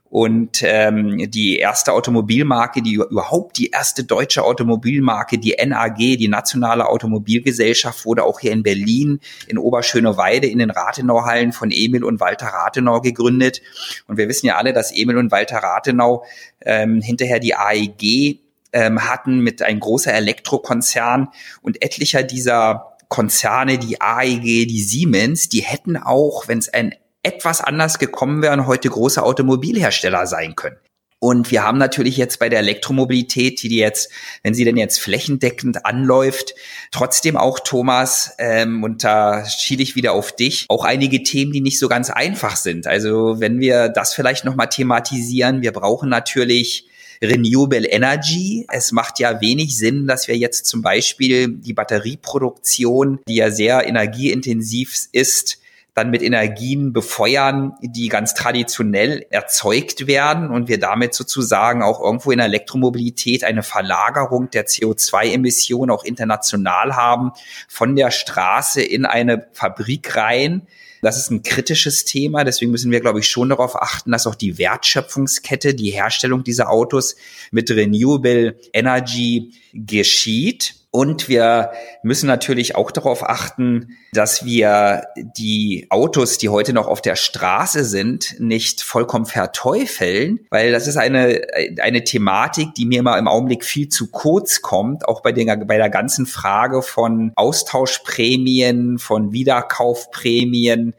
Und 0.09 0.61
ähm, 0.61 1.31
die 1.31 1.57
erste 1.57 1.91
Automobilmarke, 1.91 2.83
die 2.83 2.93
überhaupt 2.93 3.57
die 3.57 3.71
erste 3.71 4.03
deutsche 4.03 4.43
Automobilmarke, 4.43 5.39
die 5.39 5.55
NAG, 5.65 5.97
die 5.97 6.27
Nationale 6.27 6.87
Automobilgesellschaft, 6.87 8.05
wurde 8.05 8.23
auch 8.23 8.39
hier 8.39 8.51
in 8.51 8.61
Berlin 8.61 9.19
in 9.47 9.57
Oberschöneweide 9.57 10.45
in 10.45 10.59
den 10.59 10.69
Rathenau-Hallen 10.69 11.51
von 11.51 11.71
Emil 11.71 12.03
und 12.03 12.19
Walter 12.19 12.45
Rathenau 12.45 13.01
gegründet. 13.01 13.63
Und 14.07 14.17
wir 14.17 14.29
wissen 14.29 14.45
ja 14.45 14.57
alle, 14.57 14.71
dass 14.71 14.95
Emil 14.95 15.17
und 15.17 15.31
Walter 15.31 15.57
Rathenau 15.57 16.23
ähm, 16.61 17.01
hinterher 17.01 17.39
die 17.39 17.55
AEG 17.55 18.39
ähm, 18.71 19.09
hatten 19.09 19.39
mit 19.39 19.63
einem 19.63 19.79
großer 19.79 20.13
Elektrokonzern 20.13 21.29
und 21.63 21.81
etlicher 21.81 22.21
dieser 22.21 22.92
Konzerne, 23.13 23.77
die 23.77 24.01
AEG, 24.01 24.65
die 24.67 24.81
Siemens, 24.81 25.47
die 25.47 25.61
hätten 25.61 25.97
auch, 25.97 26.47
wenn 26.47 26.57
es 26.57 26.73
ein 26.73 26.95
etwas 27.21 27.61
anders 27.61 27.99
gekommen 27.99 28.41
wäre, 28.41 28.65
heute 28.65 28.89
große 28.89 29.21
Automobilhersteller 29.21 30.25
sein 30.25 30.55
können. 30.55 30.77
Und 31.19 31.51
wir 31.51 31.63
haben 31.63 31.77
natürlich 31.77 32.17
jetzt 32.17 32.39
bei 32.39 32.49
der 32.49 32.57
Elektromobilität, 32.57 33.61
die 33.61 33.77
jetzt, 33.77 34.09
wenn 34.41 34.55
sie 34.55 34.65
denn 34.65 34.77
jetzt 34.77 34.99
flächendeckend 34.99 35.85
anläuft, 35.85 36.55
trotzdem 36.89 37.37
auch, 37.37 37.59
Thomas, 37.59 38.33
ähm, 38.39 38.83
und 38.83 39.03
da 39.03 39.45
schiele 39.45 39.83
ich 39.83 39.95
wieder 39.95 40.13
auf 40.13 40.35
dich, 40.35 40.65
auch 40.69 40.83
einige 40.83 41.21
Themen, 41.21 41.51
die 41.51 41.61
nicht 41.61 41.77
so 41.77 41.89
ganz 41.89 42.09
einfach 42.09 42.55
sind. 42.55 42.87
Also 42.87 43.39
wenn 43.39 43.59
wir 43.59 43.89
das 43.89 44.15
vielleicht 44.15 44.43
nochmal 44.43 44.69
thematisieren, 44.69 45.61
wir 45.61 45.71
brauchen 45.71 46.09
natürlich 46.09 46.87
Renewable 47.21 47.85
Energy. 47.85 48.65
Es 48.71 48.91
macht 48.91 49.19
ja 49.19 49.41
wenig 49.41 49.77
Sinn, 49.77 50.07
dass 50.07 50.27
wir 50.27 50.37
jetzt 50.37 50.65
zum 50.65 50.81
Beispiel 50.81 51.49
die 51.49 51.73
Batterieproduktion, 51.73 53.19
die 53.27 53.35
ja 53.35 53.51
sehr 53.51 53.87
energieintensiv 53.87 55.07
ist, 55.11 55.59
dann 55.93 56.09
mit 56.09 56.23
Energien 56.23 56.91
befeuern, 56.91 57.73
die 57.81 58.09
ganz 58.09 58.33
traditionell 58.33 59.25
erzeugt 59.29 60.07
werden 60.07 60.49
und 60.49 60.67
wir 60.67 60.79
damit 60.79 61.13
sozusagen 61.13 61.83
auch 61.83 62.01
irgendwo 62.01 62.31
in 62.31 62.37
der 62.37 62.47
Elektromobilität 62.47 63.43
eine 63.43 63.61
Verlagerung 63.61 64.49
der 64.49 64.65
CO2-Emissionen 64.65 65.91
auch 65.91 66.03
international 66.03 66.95
haben 66.95 67.31
von 67.67 67.95
der 67.95 68.09
Straße 68.09 68.81
in 68.81 69.05
eine 69.05 69.47
Fabrik 69.53 70.15
rein. 70.15 70.67
Das 71.03 71.17
ist 71.17 71.29
ein 71.29 71.43
kritisches 71.43 72.05
Thema. 72.05 72.43
Deswegen 72.43 72.71
müssen 72.71 72.89
wir, 72.89 73.01
glaube 73.01 73.19
ich, 73.19 73.27
schon 73.27 73.49
darauf 73.49 73.75
achten, 73.75 74.11
dass 74.11 74.25
auch 74.25 74.35
die 74.35 74.57
Wertschöpfungskette, 74.57 75.75
die 75.75 75.91
Herstellung 75.91 76.43
dieser 76.43 76.69
Autos 76.69 77.15
mit 77.51 77.69
Renewable 77.69 78.57
Energy 78.71 79.53
geschieht. 79.73 80.75
Und 80.95 81.27
wir 81.27 81.71
müssen 82.03 82.27
natürlich 82.27 82.75
auch 82.75 82.91
darauf 82.91 83.27
achten, 83.27 83.97
dass 84.11 84.45
wir 84.45 85.07
die 85.15 85.87
Autos, 85.89 86.37
die 86.37 86.49
heute 86.49 86.71
noch 86.71 86.85
auf 86.85 87.01
der 87.01 87.15
Straße 87.15 87.83
sind, 87.83 88.39
nicht 88.39 88.83
vollkommen 88.83 89.25
verteufeln, 89.25 90.41
weil 90.51 90.71
das 90.71 90.85
ist 90.85 90.97
eine, 90.97 91.41
eine 91.81 92.03
Thematik, 92.03 92.75
die 92.75 92.85
mir 92.85 92.99
immer 92.99 93.17
im 93.17 93.27
Augenblick 93.27 93.65
viel 93.65 93.89
zu 93.89 94.11
kurz 94.11 94.61
kommt, 94.61 95.07
auch 95.07 95.21
bei, 95.21 95.31
den, 95.31 95.65
bei 95.65 95.77
der 95.77 95.89
ganzen 95.89 96.27
Frage 96.27 96.83
von 96.83 97.31
Austauschprämien, 97.33 98.99
von 98.99 99.31
Wiederkaufprämien, 99.31 100.93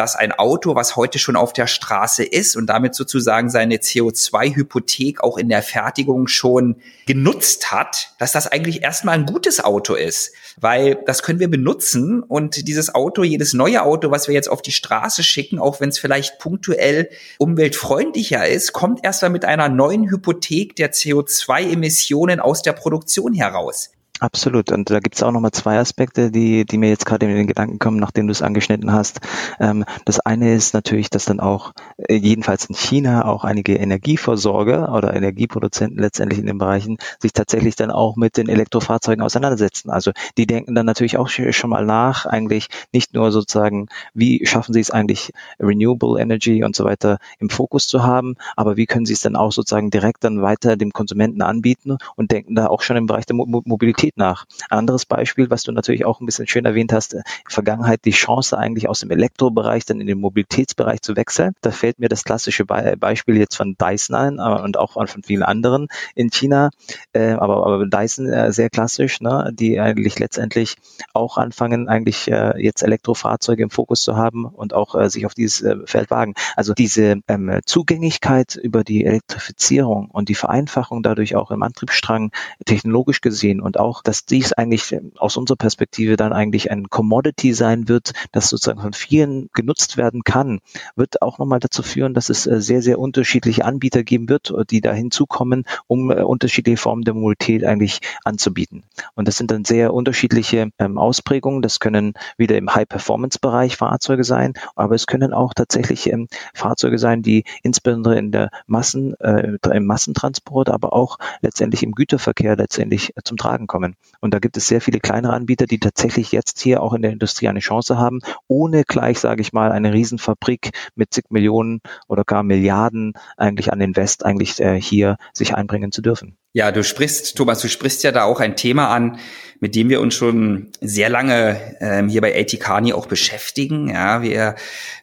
dass 0.00 0.16
ein 0.16 0.32
Auto, 0.32 0.74
was 0.74 0.96
heute 0.96 1.18
schon 1.18 1.36
auf 1.36 1.52
der 1.52 1.66
Straße 1.66 2.24
ist 2.24 2.56
und 2.56 2.68
damit 2.68 2.94
sozusagen 2.94 3.50
seine 3.50 3.76
CO2-Hypothek 3.76 5.20
auch 5.22 5.36
in 5.36 5.50
der 5.50 5.62
Fertigung 5.62 6.26
schon 6.26 6.76
genutzt 7.04 7.70
hat, 7.70 8.14
dass 8.18 8.32
das 8.32 8.46
eigentlich 8.46 8.82
erstmal 8.82 9.16
ein 9.16 9.26
gutes 9.26 9.62
Auto 9.62 9.92
ist, 9.92 10.32
weil 10.58 10.96
das 11.04 11.22
können 11.22 11.38
wir 11.38 11.50
benutzen 11.50 12.22
und 12.22 12.66
dieses 12.66 12.94
Auto, 12.94 13.24
jedes 13.24 13.52
neue 13.52 13.82
Auto, 13.82 14.10
was 14.10 14.26
wir 14.26 14.34
jetzt 14.34 14.48
auf 14.48 14.62
die 14.62 14.72
Straße 14.72 15.22
schicken, 15.22 15.58
auch 15.58 15.82
wenn 15.82 15.90
es 15.90 15.98
vielleicht 15.98 16.38
punktuell 16.38 17.10
umweltfreundlicher 17.36 18.48
ist, 18.48 18.72
kommt 18.72 19.04
erstmal 19.04 19.30
mit 19.30 19.44
einer 19.44 19.68
neuen 19.68 20.08
Hypothek 20.10 20.76
der 20.76 20.94
CO2-Emissionen 20.94 22.40
aus 22.40 22.62
der 22.62 22.72
Produktion 22.72 23.34
heraus. 23.34 23.90
Absolut. 24.20 24.70
Und 24.70 24.90
da 24.90 25.00
gibt 25.00 25.14
es 25.16 25.22
auch 25.22 25.32
nochmal 25.32 25.50
zwei 25.52 25.78
Aspekte, 25.78 26.30
die, 26.30 26.66
die 26.66 26.76
mir 26.76 26.90
jetzt 26.90 27.06
gerade 27.06 27.24
in 27.24 27.34
den 27.34 27.46
Gedanken 27.46 27.78
kommen, 27.78 27.96
nachdem 27.96 28.26
du 28.26 28.32
es 28.32 28.42
angeschnitten 28.42 28.92
hast. 28.92 29.20
Ähm, 29.58 29.86
das 30.04 30.20
eine 30.20 30.54
ist 30.54 30.74
natürlich, 30.74 31.08
dass 31.08 31.24
dann 31.24 31.40
auch, 31.40 31.72
äh, 31.96 32.16
jedenfalls 32.16 32.66
in 32.66 32.74
China, 32.74 33.24
auch 33.24 33.44
einige 33.44 33.76
Energieversorger 33.76 34.94
oder 34.94 35.14
Energieproduzenten 35.14 35.98
letztendlich 35.98 36.38
in 36.38 36.44
den 36.44 36.58
Bereichen 36.58 36.98
sich 37.18 37.32
tatsächlich 37.32 37.76
dann 37.76 37.90
auch 37.90 38.16
mit 38.16 38.36
den 38.36 38.50
Elektrofahrzeugen 38.50 39.22
auseinandersetzen. 39.22 39.88
Also 39.88 40.12
die 40.36 40.46
denken 40.46 40.74
dann 40.74 40.84
natürlich 40.84 41.16
auch 41.16 41.28
schon 41.30 41.70
mal 41.70 41.86
nach, 41.86 42.26
eigentlich 42.26 42.68
nicht 42.92 43.14
nur 43.14 43.32
sozusagen, 43.32 43.88
wie 44.12 44.44
schaffen 44.44 44.74
sie 44.74 44.80
es 44.80 44.90
eigentlich, 44.90 45.32
Renewable 45.58 46.20
Energy 46.20 46.62
und 46.62 46.76
so 46.76 46.84
weiter 46.84 47.18
im 47.38 47.48
Fokus 47.48 47.86
zu 47.88 48.02
haben, 48.02 48.36
aber 48.54 48.76
wie 48.76 48.84
können 48.84 49.06
sie 49.06 49.14
es 49.14 49.22
dann 49.22 49.34
auch 49.34 49.50
sozusagen 49.50 49.88
direkt 49.90 50.24
dann 50.24 50.42
weiter 50.42 50.76
dem 50.76 50.92
Konsumenten 50.92 51.40
anbieten 51.40 51.96
und 52.16 52.32
denken 52.32 52.54
da 52.54 52.66
auch 52.66 52.82
schon 52.82 52.98
im 52.98 53.06
Bereich 53.06 53.24
der 53.24 53.36
Mobilität 53.36 54.09
Mobilität 54.10 54.16
nach. 54.16 54.46
anderes 54.68 55.06
Beispiel, 55.06 55.50
was 55.50 55.62
du 55.62 55.72
natürlich 55.72 56.04
auch 56.04 56.20
ein 56.20 56.26
bisschen 56.26 56.46
schön 56.46 56.64
erwähnt 56.64 56.92
hast, 56.92 57.12
der 57.12 57.22
Vergangenheit 57.48 58.04
die 58.04 58.10
Chance 58.10 58.56
eigentlich 58.56 58.88
aus 58.88 59.00
dem 59.00 59.10
Elektrobereich 59.10 59.84
dann 59.84 60.00
in 60.00 60.06
den 60.06 60.20
Mobilitätsbereich 60.20 61.02
zu 61.02 61.16
wechseln. 61.16 61.54
Da 61.62 61.70
fällt 61.70 61.98
mir 61.98 62.08
das 62.08 62.24
klassische 62.24 62.64
Be 62.64 62.96
Beispiel 62.98 63.36
jetzt 63.36 63.56
von 63.56 63.76
Dyson 63.76 64.16
ein 64.16 64.38
äh, 64.38 64.62
und 64.62 64.78
auch 64.78 64.92
von 64.92 65.22
vielen 65.22 65.42
anderen 65.42 65.88
in 66.14 66.30
China, 66.30 66.70
äh, 67.12 67.32
aber, 67.32 67.66
aber 67.66 67.86
Dyson 67.86 68.26
äh, 68.26 68.52
sehr 68.52 68.70
klassisch, 68.70 69.20
ne, 69.20 69.50
die 69.52 69.80
eigentlich 69.80 70.18
letztendlich 70.18 70.76
auch 71.12 71.36
anfangen, 71.36 71.88
eigentlich 71.88 72.30
äh, 72.30 72.60
jetzt 72.62 72.82
Elektrofahrzeuge 72.82 73.62
im 73.62 73.70
Fokus 73.70 74.02
zu 74.02 74.16
haben 74.16 74.44
und 74.46 74.74
auch 74.74 74.94
äh, 74.94 75.08
sich 75.08 75.26
auf 75.26 75.34
dieses 75.34 75.62
äh, 75.62 75.76
Feld 75.86 76.10
wagen. 76.10 76.34
Also 76.56 76.74
diese 76.74 77.20
ähm, 77.28 77.60
Zugänglichkeit 77.64 78.56
über 78.56 78.84
die 78.84 79.04
Elektrifizierung 79.04 80.10
und 80.10 80.28
die 80.28 80.34
Vereinfachung 80.34 81.02
dadurch 81.02 81.36
auch 81.36 81.50
im 81.50 81.62
Antriebsstrang 81.62 82.30
technologisch 82.64 83.20
gesehen 83.20 83.60
und 83.60 83.78
auch 83.78 83.99
auch, 84.00 84.02
dass 84.02 84.24
dies 84.24 84.52
eigentlich 84.52 84.92
ähm, 84.92 85.12
aus 85.18 85.36
unserer 85.36 85.56
Perspektive 85.56 86.16
dann 86.16 86.32
eigentlich 86.32 86.70
ein 86.70 86.88
Commodity 86.88 87.52
sein 87.52 87.88
wird, 87.88 88.12
das 88.32 88.48
sozusagen 88.48 88.80
von 88.80 88.92
vielen 88.92 89.48
genutzt 89.52 89.96
werden 89.96 90.22
kann, 90.24 90.60
wird 90.96 91.22
auch 91.22 91.38
nochmal 91.38 91.60
dazu 91.60 91.82
führen, 91.82 92.14
dass 92.14 92.30
es 92.30 92.46
äh, 92.46 92.60
sehr, 92.60 92.82
sehr 92.82 92.98
unterschiedliche 92.98 93.64
Anbieter 93.64 94.02
geben 94.02 94.28
wird, 94.28 94.50
äh, 94.50 94.64
die 94.64 94.80
da 94.80 94.92
hinzukommen, 94.92 95.64
um 95.86 96.10
äh, 96.10 96.22
unterschiedliche 96.22 96.78
Formen 96.78 97.04
der 97.04 97.14
Mobilität 97.14 97.64
eigentlich 97.64 98.00
anzubieten. 98.24 98.84
Und 99.14 99.28
das 99.28 99.36
sind 99.36 99.50
dann 99.50 99.64
sehr 99.64 99.92
unterschiedliche 99.92 100.70
ähm, 100.78 100.98
Ausprägungen. 100.98 101.62
Das 101.62 101.80
können 101.80 102.14
wieder 102.36 102.56
im 102.56 102.74
High-Performance-Bereich 102.74 103.76
Fahrzeuge 103.76 104.24
sein, 104.24 104.54
aber 104.74 104.94
es 104.94 105.06
können 105.06 105.32
auch 105.32 105.54
tatsächlich 105.54 106.10
ähm, 106.10 106.28
Fahrzeuge 106.54 106.98
sein, 106.98 107.22
die 107.22 107.44
insbesondere 107.62 108.18
in 108.18 108.32
der 108.32 108.50
Massen, 108.66 109.14
im 109.14 109.86
Massentransport, 109.86 110.68
aber 110.68 110.92
auch 110.92 111.18
letztendlich 111.40 111.82
im 111.82 111.92
Güterverkehr 111.92 112.56
letztendlich 112.56 113.12
zum 113.24 113.36
Tragen 113.36 113.66
kommen. 113.66 113.89
Und 114.20 114.34
da 114.34 114.38
gibt 114.38 114.56
es 114.56 114.66
sehr 114.66 114.80
viele 114.80 115.00
kleinere 115.00 115.32
Anbieter, 115.32 115.66
die 115.66 115.78
tatsächlich 115.78 116.32
jetzt 116.32 116.60
hier 116.60 116.82
auch 116.82 116.92
in 116.92 117.02
der 117.02 117.12
Industrie 117.12 117.48
eine 117.48 117.60
Chance 117.60 117.98
haben, 117.98 118.20
ohne 118.48 118.84
gleich, 118.84 119.18
sage 119.18 119.40
ich 119.40 119.52
mal, 119.52 119.72
eine 119.72 119.92
Riesenfabrik 119.92 120.70
mit 120.94 121.12
zig 121.14 121.24
Millionen 121.30 121.80
oder 122.08 122.24
gar 122.24 122.42
Milliarden 122.42 123.14
eigentlich 123.36 123.72
an 123.72 123.80
Invest 123.80 124.24
eigentlich 124.24 124.60
äh, 124.60 124.80
hier 124.80 125.16
sich 125.32 125.54
einbringen 125.54 125.92
zu 125.92 126.02
dürfen. 126.02 126.36
Ja, 126.52 126.72
du 126.72 126.82
sprichst, 126.82 127.36
Thomas, 127.36 127.60
du 127.60 127.68
sprichst 127.68 128.02
ja 128.02 128.10
da 128.10 128.24
auch 128.24 128.40
ein 128.40 128.56
Thema 128.56 128.88
an, 128.88 129.18
mit 129.60 129.76
dem 129.76 129.88
wir 129.88 130.00
uns 130.00 130.14
schon 130.14 130.72
sehr 130.80 131.08
lange 131.08 131.76
ähm, 131.80 132.08
hier 132.08 132.20
bei 132.20 132.36
ATKani 132.36 132.92
auch 132.92 133.06
beschäftigen. 133.06 133.88
Ja, 133.88 134.22
wir 134.22 134.56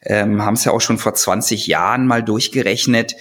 ähm, 0.03 0.43
haben 0.43 0.55
es 0.55 0.65
ja 0.65 0.73
auch 0.73 0.81
schon 0.81 0.97
vor 0.97 1.13
20 1.13 1.67
Jahren 1.67 2.05
mal 2.05 2.21
durchgerechnet 2.21 3.15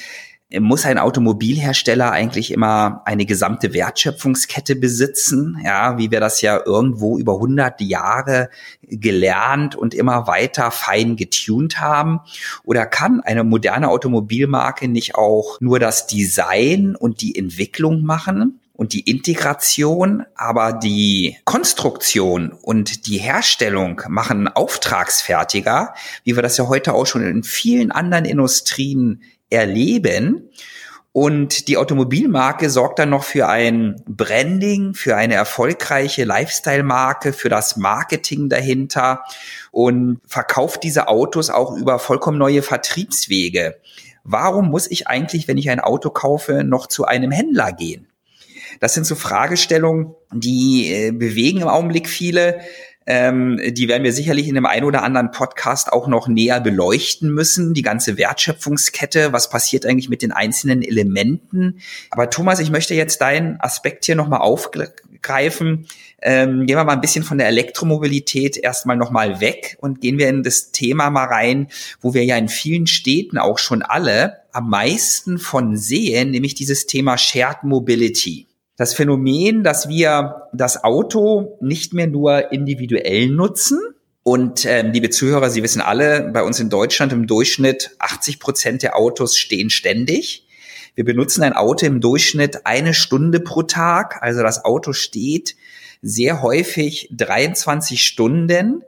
muss 0.61 0.87
ein 0.87 0.99
Automobilhersteller 0.99 2.13
eigentlich 2.13 2.53
immer 2.53 3.03
eine 3.05 3.27
gesamte 3.27 3.75
Wertschöpfungskette 3.75 4.77
besitzen, 4.77 5.61
ja, 5.65 5.99
wie 5.99 6.13
wir 6.13 6.21
das 6.21 6.41
ja 6.41 6.61
irgendwo 6.65 7.19
über 7.19 7.35
100 7.35 7.81
Jahre 7.81 8.49
gelernt 8.83 9.75
und 9.75 9.93
immer 9.93 10.29
weiter 10.29 10.71
fein 10.71 11.17
getuned 11.17 11.81
haben? 11.81 12.21
Oder 12.63 12.87
kann 12.87 13.21
eine 13.21 13.43
moderne 13.43 13.89
Automobilmarke 13.89 14.87
nicht 14.87 15.17
auch 15.17 15.61
nur 15.61 15.81
das 15.81 16.07
Design 16.07 16.95
und 16.95 17.21
die 17.23 17.37
Entwicklung 17.37 18.03
machen? 18.03 18.61
und 18.77 18.93
die 18.93 19.01
Integration, 19.01 20.25
aber 20.35 20.75
die 20.75 21.39
Konstruktion 21.45 22.53
und 22.53 23.07
die 23.07 23.17
Herstellung 23.17 24.03
machen 24.09 24.49
Auftragsfertiger, 24.49 25.95
wie 26.25 26.37
wir 26.37 26.43
das 26.43 26.59
ja 26.59 26.69
heute 26.69 26.93
auch 26.93 27.07
schon 27.07 27.23
in 27.23 27.43
vielen 27.43 27.91
anderen 27.91 28.27
Industrien 28.27 29.23
erleben. 29.51 30.51
Und 31.13 31.69
die 31.69 31.79
Automobilmarke 31.79 32.69
sorgt 32.69 32.99
dann 32.99 33.09
noch 33.09 33.25
für 33.25 33.49
ein 33.49 34.03
Branding, 34.07 34.93
für 34.93 35.17
eine 35.17 35.33
erfolgreiche 35.33 36.25
Lifestyle-Marke, 36.25 37.33
für 37.33 37.49
das 37.49 37.79
Marketing 37.79 38.51
dahinter 38.51 39.25
und 39.71 40.21
verkauft 40.27 40.83
diese 40.83 41.09
Autos 41.09 41.49
auch 41.49 41.75
über 41.75 41.99
vollkommen 41.99 42.37
neue 42.37 42.61
Vertriebswege. 42.61 43.77
Warum 44.25 44.69
muss 44.69 44.91
ich 44.91 45.09
eigentlich, 45.09 45.49
wenn 45.49 45.57
ich 45.57 45.71
ein 45.71 45.81
Auto 45.81 46.11
kaufe, 46.11 46.65
noch 46.65 46.87
zu 46.87 47.07
einem 47.07 47.31
Händler 47.31 47.73
gehen? 47.73 48.09
Das 48.81 48.93
sind 48.93 49.05
so 49.05 49.15
Fragestellungen, 49.15 50.15
die 50.33 50.93
äh, 50.93 51.11
bewegen 51.13 51.63
im 51.63 51.69
Augenblick 51.69 52.09
viele. 52.09 52.61
Ähm, 53.07 53.61
die 53.69 53.89
werden 53.89 54.03
wir 54.03 54.13
sicherlich 54.13 54.49
in 54.49 54.57
dem 54.57 54.67
einen 54.67 54.85
oder 54.85 55.05
anderen 55.05 55.31
Podcast 55.31 55.93
auch 55.93 56.09
noch 56.09 56.27
näher 56.27 56.61
beleuchten 56.61 57.33
müssen. 57.33 57.73
Die 57.73 57.83
ganze 57.83 58.19
Wertschöpfungskette, 58.19 59.33
was 59.33 59.49
passiert 59.49 59.87
eigentlich 59.87 60.09
mit 60.09 60.23
den 60.23 60.33
einzelnen 60.33 60.83
Elementen. 60.83 61.81
Aber 62.11 62.31
Thomas, 62.31 62.59
ich 62.59 62.71
möchte 62.71 62.95
jetzt 62.95 63.21
deinen 63.21 63.61
Aspekt 63.61 64.05
hier 64.07 64.17
nochmal 64.17 64.41
aufgreifen. 64.41 65.87
Ähm, 66.21 66.67
gehen 66.67 66.77
wir 66.77 66.85
mal 66.85 66.95
ein 66.95 67.01
bisschen 67.01 67.23
von 67.23 67.39
der 67.39 67.47
Elektromobilität 67.47 68.57
erstmal 68.57 68.97
nochmal 68.97 69.41
weg 69.41 69.77
und 69.81 70.01
gehen 70.01 70.19
wir 70.19 70.29
in 70.29 70.43
das 70.43 70.73
Thema 70.73 71.11
mal 71.11 71.27
rein, 71.27 71.69
wo 72.01 72.15
wir 72.15 72.25
ja 72.25 72.37
in 72.37 72.49
vielen 72.49 72.89
Städten 72.89 73.39
auch 73.39 73.59
schon 73.59 73.83
alle 73.83 74.39
am 74.51 74.69
meisten 74.71 75.39
von 75.39 75.77
sehen, 75.77 76.31
nämlich 76.31 76.55
dieses 76.55 76.87
Thema 76.87 77.19
Shared 77.19 77.63
Mobility 77.63 78.47
das 78.77 78.95
Phänomen, 78.95 79.65
dass 79.65 79.89
wir 79.89 80.49
das 80.53 80.85
Auto 80.85 81.57
nicht 81.61 81.95
mehr 81.95 82.07
nur 82.07 82.53
individuell 82.53 83.29
nutzen. 83.29 83.81
Und 84.23 84.65
ähm, 84.67 84.93
liebe 84.93 85.11
Zuhörer, 85.11 85.51
Sie 85.51 85.63
wissen 85.63 85.81
alle, 85.81 86.31
bei 86.33 86.43
uns 86.43 86.61
in 86.61 86.69
Deutschland 86.69 87.13
im 87.13 87.27
Durchschnitt 87.27 87.97
80 87.99 88.39
Prozent 88.39 88.83
der 88.83 88.97
Autos 88.97 89.39
stehen 89.39 89.71
ständig. 89.71 90.47
Wir 90.95 91.05
benutzen 91.05 91.43
ein 91.43 91.53
Auto 91.53 91.87
im 91.87 92.01
Durchschnitt 92.01 92.67
eine 92.67 92.93
Stunde 92.93 93.41
pro 93.41 93.63
Tag. 93.63 94.23
Also 94.23 94.43
das 94.43 94.65
Auto 94.65 94.93
steht 94.93 95.57
sehr 96.03 96.43
häufig 96.43 97.09
23 97.13 98.03
Stunden. 98.03 98.83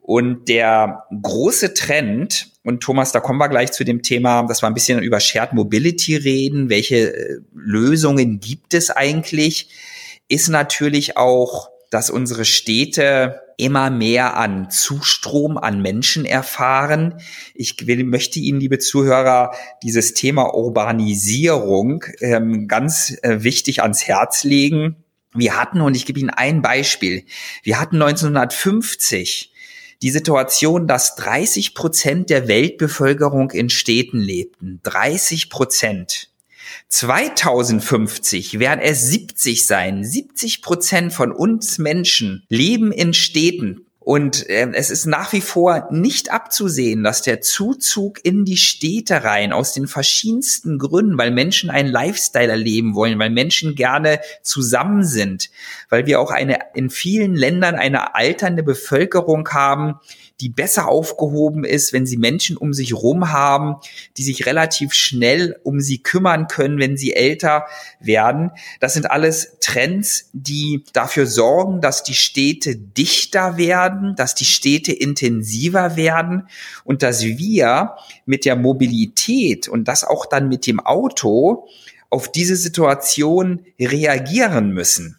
Und 0.00 0.48
der 0.48 1.04
große 1.22 1.72
Trend, 1.72 2.50
und 2.64 2.82
Thomas, 2.82 3.12
da 3.12 3.20
kommen 3.20 3.38
wir 3.38 3.50
gleich 3.50 3.72
zu 3.72 3.84
dem 3.84 4.02
Thema, 4.02 4.42
dass 4.44 4.62
wir 4.62 4.66
ein 4.66 4.74
bisschen 4.74 5.02
über 5.02 5.20
Shared 5.20 5.52
Mobility 5.52 6.16
reden. 6.16 6.70
Welche 6.70 7.14
äh, 7.14 7.38
Lösungen 7.54 8.40
gibt 8.40 8.72
es 8.72 8.90
eigentlich? 8.90 9.68
Ist 10.28 10.48
natürlich 10.48 11.18
auch, 11.18 11.68
dass 11.90 12.08
unsere 12.08 12.46
Städte 12.46 13.42
immer 13.58 13.90
mehr 13.90 14.36
an 14.36 14.70
Zustrom 14.70 15.58
an 15.58 15.82
Menschen 15.82 16.24
erfahren. 16.24 17.20
Ich 17.54 17.86
will, 17.86 18.02
möchte 18.04 18.40
Ihnen, 18.40 18.60
liebe 18.60 18.78
Zuhörer, 18.78 19.52
dieses 19.82 20.14
Thema 20.14 20.54
Urbanisierung 20.54 22.04
ähm, 22.20 22.66
ganz 22.66 23.16
äh, 23.22 23.42
wichtig 23.42 23.82
ans 23.82 24.06
Herz 24.08 24.42
legen. 24.42 24.96
Wir 25.34 25.60
hatten, 25.60 25.82
und 25.82 25.94
ich 25.94 26.06
gebe 26.06 26.18
Ihnen 26.18 26.30
ein 26.30 26.62
Beispiel, 26.62 27.24
wir 27.62 27.78
hatten 27.78 28.00
1950 28.00 29.53
die 30.04 30.10
Situation, 30.10 30.86
dass 30.86 31.14
30 31.14 31.74
Prozent 31.74 32.28
der 32.28 32.46
Weltbevölkerung 32.46 33.50
in 33.52 33.70
Städten 33.70 34.20
lebten. 34.20 34.80
30 34.82 35.48
Prozent. 35.48 36.28
2050 36.88 38.58
werden 38.58 38.80
es 38.80 39.08
70 39.08 39.64
sein. 39.64 40.04
70 40.04 40.60
Prozent 40.60 41.14
von 41.14 41.32
uns 41.32 41.78
Menschen 41.78 42.44
leben 42.50 42.92
in 42.92 43.14
Städten. 43.14 43.83
Und 44.04 44.48
äh, 44.50 44.70
es 44.74 44.90
ist 44.90 45.06
nach 45.06 45.32
wie 45.32 45.40
vor 45.40 45.88
nicht 45.90 46.30
abzusehen, 46.30 47.02
dass 47.02 47.22
der 47.22 47.40
Zuzug 47.40 48.22
in 48.22 48.44
die 48.44 48.58
Städte 48.58 49.24
rein 49.24 49.50
aus 49.54 49.72
den 49.72 49.86
verschiedensten 49.86 50.78
Gründen, 50.78 51.16
weil 51.16 51.30
Menschen 51.30 51.70
einen 51.70 51.88
Lifestyle 51.88 52.50
erleben 52.50 52.94
wollen, 52.94 53.18
weil 53.18 53.30
Menschen 53.30 53.74
gerne 53.74 54.20
zusammen 54.42 55.04
sind, 55.04 55.48
weil 55.88 56.04
wir 56.04 56.20
auch 56.20 56.30
eine 56.30 56.58
in 56.74 56.90
vielen 56.90 57.34
Ländern 57.34 57.76
eine 57.76 58.14
alternde 58.14 58.62
Bevölkerung 58.62 59.48
haben, 59.48 59.94
die 60.40 60.48
besser 60.48 60.88
aufgehoben 60.88 61.64
ist, 61.64 61.92
wenn 61.92 62.06
sie 62.06 62.16
Menschen 62.16 62.56
um 62.56 62.72
sich 62.72 62.92
rum 62.92 63.30
haben, 63.30 63.76
die 64.16 64.24
sich 64.24 64.46
relativ 64.46 64.92
schnell 64.92 65.60
um 65.62 65.80
sie 65.80 65.98
kümmern 65.98 66.48
können, 66.48 66.78
wenn 66.78 66.96
sie 66.96 67.12
älter 67.12 67.66
werden. 68.00 68.50
Das 68.80 68.94
sind 68.94 69.10
alles 69.10 69.56
Trends, 69.60 70.30
die 70.32 70.84
dafür 70.92 71.26
sorgen, 71.26 71.80
dass 71.80 72.02
die 72.02 72.14
Städte 72.14 72.76
dichter 72.76 73.56
werden, 73.56 74.16
dass 74.16 74.34
die 74.34 74.44
Städte 74.44 74.92
intensiver 74.92 75.96
werden 75.96 76.48
und 76.82 77.02
dass 77.02 77.22
wir 77.22 77.94
mit 78.26 78.44
der 78.44 78.56
Mobilität 78.56 79.68
und 79.68 79.86
das 79.86 80.02
auch 80.02 80.26
dann 80.26 80.48
mit 80.48 80.66
dem 80.66 80.80
Auto 80.80 81.68
auf 82.10 82.30
diese 82.30 82.56
Situation 82.56 83.64
reagieren 83.78 84.70
müssen. 84.70 85.18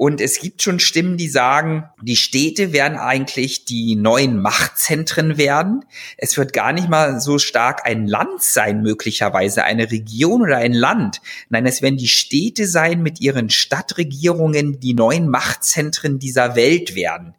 Und 0.00 0.22
es 0.22 0.40
gibt 0.40 0.62
schon 0.62 0.80
Stimmen, 0.80 1.18
die 1.18 1.28
sagen, 1.28 1.84
die 2.00 2.16
Städte 2.16 2.72
werden 2.72 2.96
eigentlich 2.96 3.66
die 3.66 3.96
neuen 3.96 4.40
Machtzentren 4.40 5.36
werden. 5.36 5.84
Es 6.16 6.38
wird 6.38 6.54
gar 6.54 6.72
nicht 6.72 6.88
mal 6.88 7.20
so 7.20 7.38
stark 7.38 7.84
ein 7.84 8.06
Land 8.06 8.42
sein, 8.42 8.80
möglicherweise 8.80 9.62
eine 9.62 9.90
Region 9.90 10.40
oder 10.40 10.56
ein 10.56 10.72
Land. 10.72 11.20
Nein, 11.50 11.66
es 11.66 11.82
werden 11.82 11.98
die 11.98 12.08
Städte 12.08 12.66
sein 12.66 13.02
mit 13.02 13.20
ihren 13.20 13.50
Stadtregierungen, 13.50 14.80
die 14.80 14.94
neuen 14.94 15.28
Machtzentren 15.28 16.18
dieser 16.18 16.56
Welt 16.56 16.94
werden. 16.94 17.34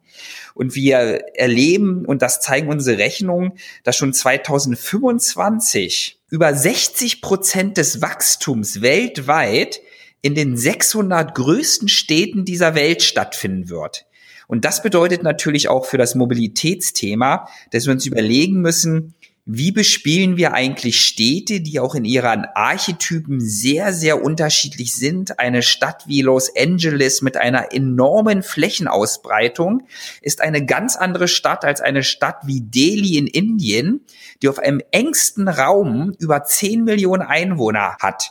Und 0.54 0.76
wir 0.76 1.24
erleben, 1.34 2.06
und 2.06 2.22
das 2.22 2.40
zeigen 2.40 2.68
unsere 2.68 2.98
Rechnungen, 2.98 3.54
dass 3.82 3.96
schon 3.96 4.12
2025 4.12 6.20
über 6.30 6.54
60 6.54 7.22
Prozent 7.22 7.76
des 7.76 8.02
Wachstums 8.02 8.82
weltweit 8.82 9.80
in 10.22 10.34
den 10.34 10.56
600 10.56 11.34
größten 11.34 11.88
Städten 11.88 12.44
dieser 12.44 12.74
Welt 12.74 13.02
stattfinden 13.02 13.68
wird. 13.68 14.06
Und 14.48 14.64
das 14.64 14.82
bedeutet 14.82 15.22
natürlich 15.22 15.68
auch 15.68 15.84
für 15.84 15.98
das 15.98 16.14
Mobilitätsthema, 16.14 17.48
dass 17.70 17.86
wir 17.86 17.92
uns 17.92 18.06
überlegen 18.06 18.60
müssen, 18.60 19.14
wie 19.44 19.72
bespielen 19.72 20.36
wir 20.36 20.54
eigentlich 20.54 21.00
Städte, 21.00 21.60
die 21.60 21.80
auch 21.80 21.96
in 21.96 22.04
ihren 22.04 22.44
Archetypen 22.54 23.40
sehr, 23.40 23.92
sehr 23.92 24.22
unterschiedlich 24.22 24.94
sind? 24.94 25.40
Eine 25.40 25.62
Stadt 25.62 26.06
wie 26.06 26.22
Los 26.22 26.48
Angeles 26.56 27.22
mit 27.22 27.36
einer 27.36 27.72
enormen 27.72 28.44
Flächenausbreitung 28.44 29.88
ist 30.20 30.40
eine 30.42 30.64
ganz 30.64 30.94
andere 30.94 31.26
Stadt 31.26 31.64
als 31.64 31.80
eine 31.80 32.04
Stadt 32.04 32.46
wie 32.46 32.60
Delhi 32.60 33.18
in 33.18 33.26
Indien, 33.26 34.02
die 34.42 34.48
auf 34.48 34.60
einem 34.60 34.80
engsten 34.92 35.48
Raum 35.48 36.14
über 36.20 36.44
10 36.44 36.84
Millionen 36.84 37.22
Einwohner 37.22 37.96
hat. 38.00 38.30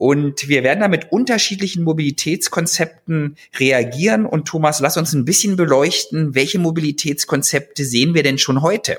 Und 0.00 0.48
wir 0.48 0.64
werden 0.64 0.80
da 0.80 0.88
mit 0.88 1.12
unterschiedlichen 1.12 1.84
Mobilitätskonzepten 1.84 3.36
reagieren. 3.58 4.24
Und 4.24 4.48
Thomas, 4.48 4.80
lass 4.80 4.96
uns 4.96 5.12
ein 5.12 5.26
bisschen 5.26 5.56
beleuchten, 5.56 6.34
welche 6.34 6.58
Mobilitätskonzepte 6.58 7.84
sehen 7.84 8.14
wir 8.14 8.22
denn 8.22 8.38
schon 8.38 8.62
heute? 8.62 8.98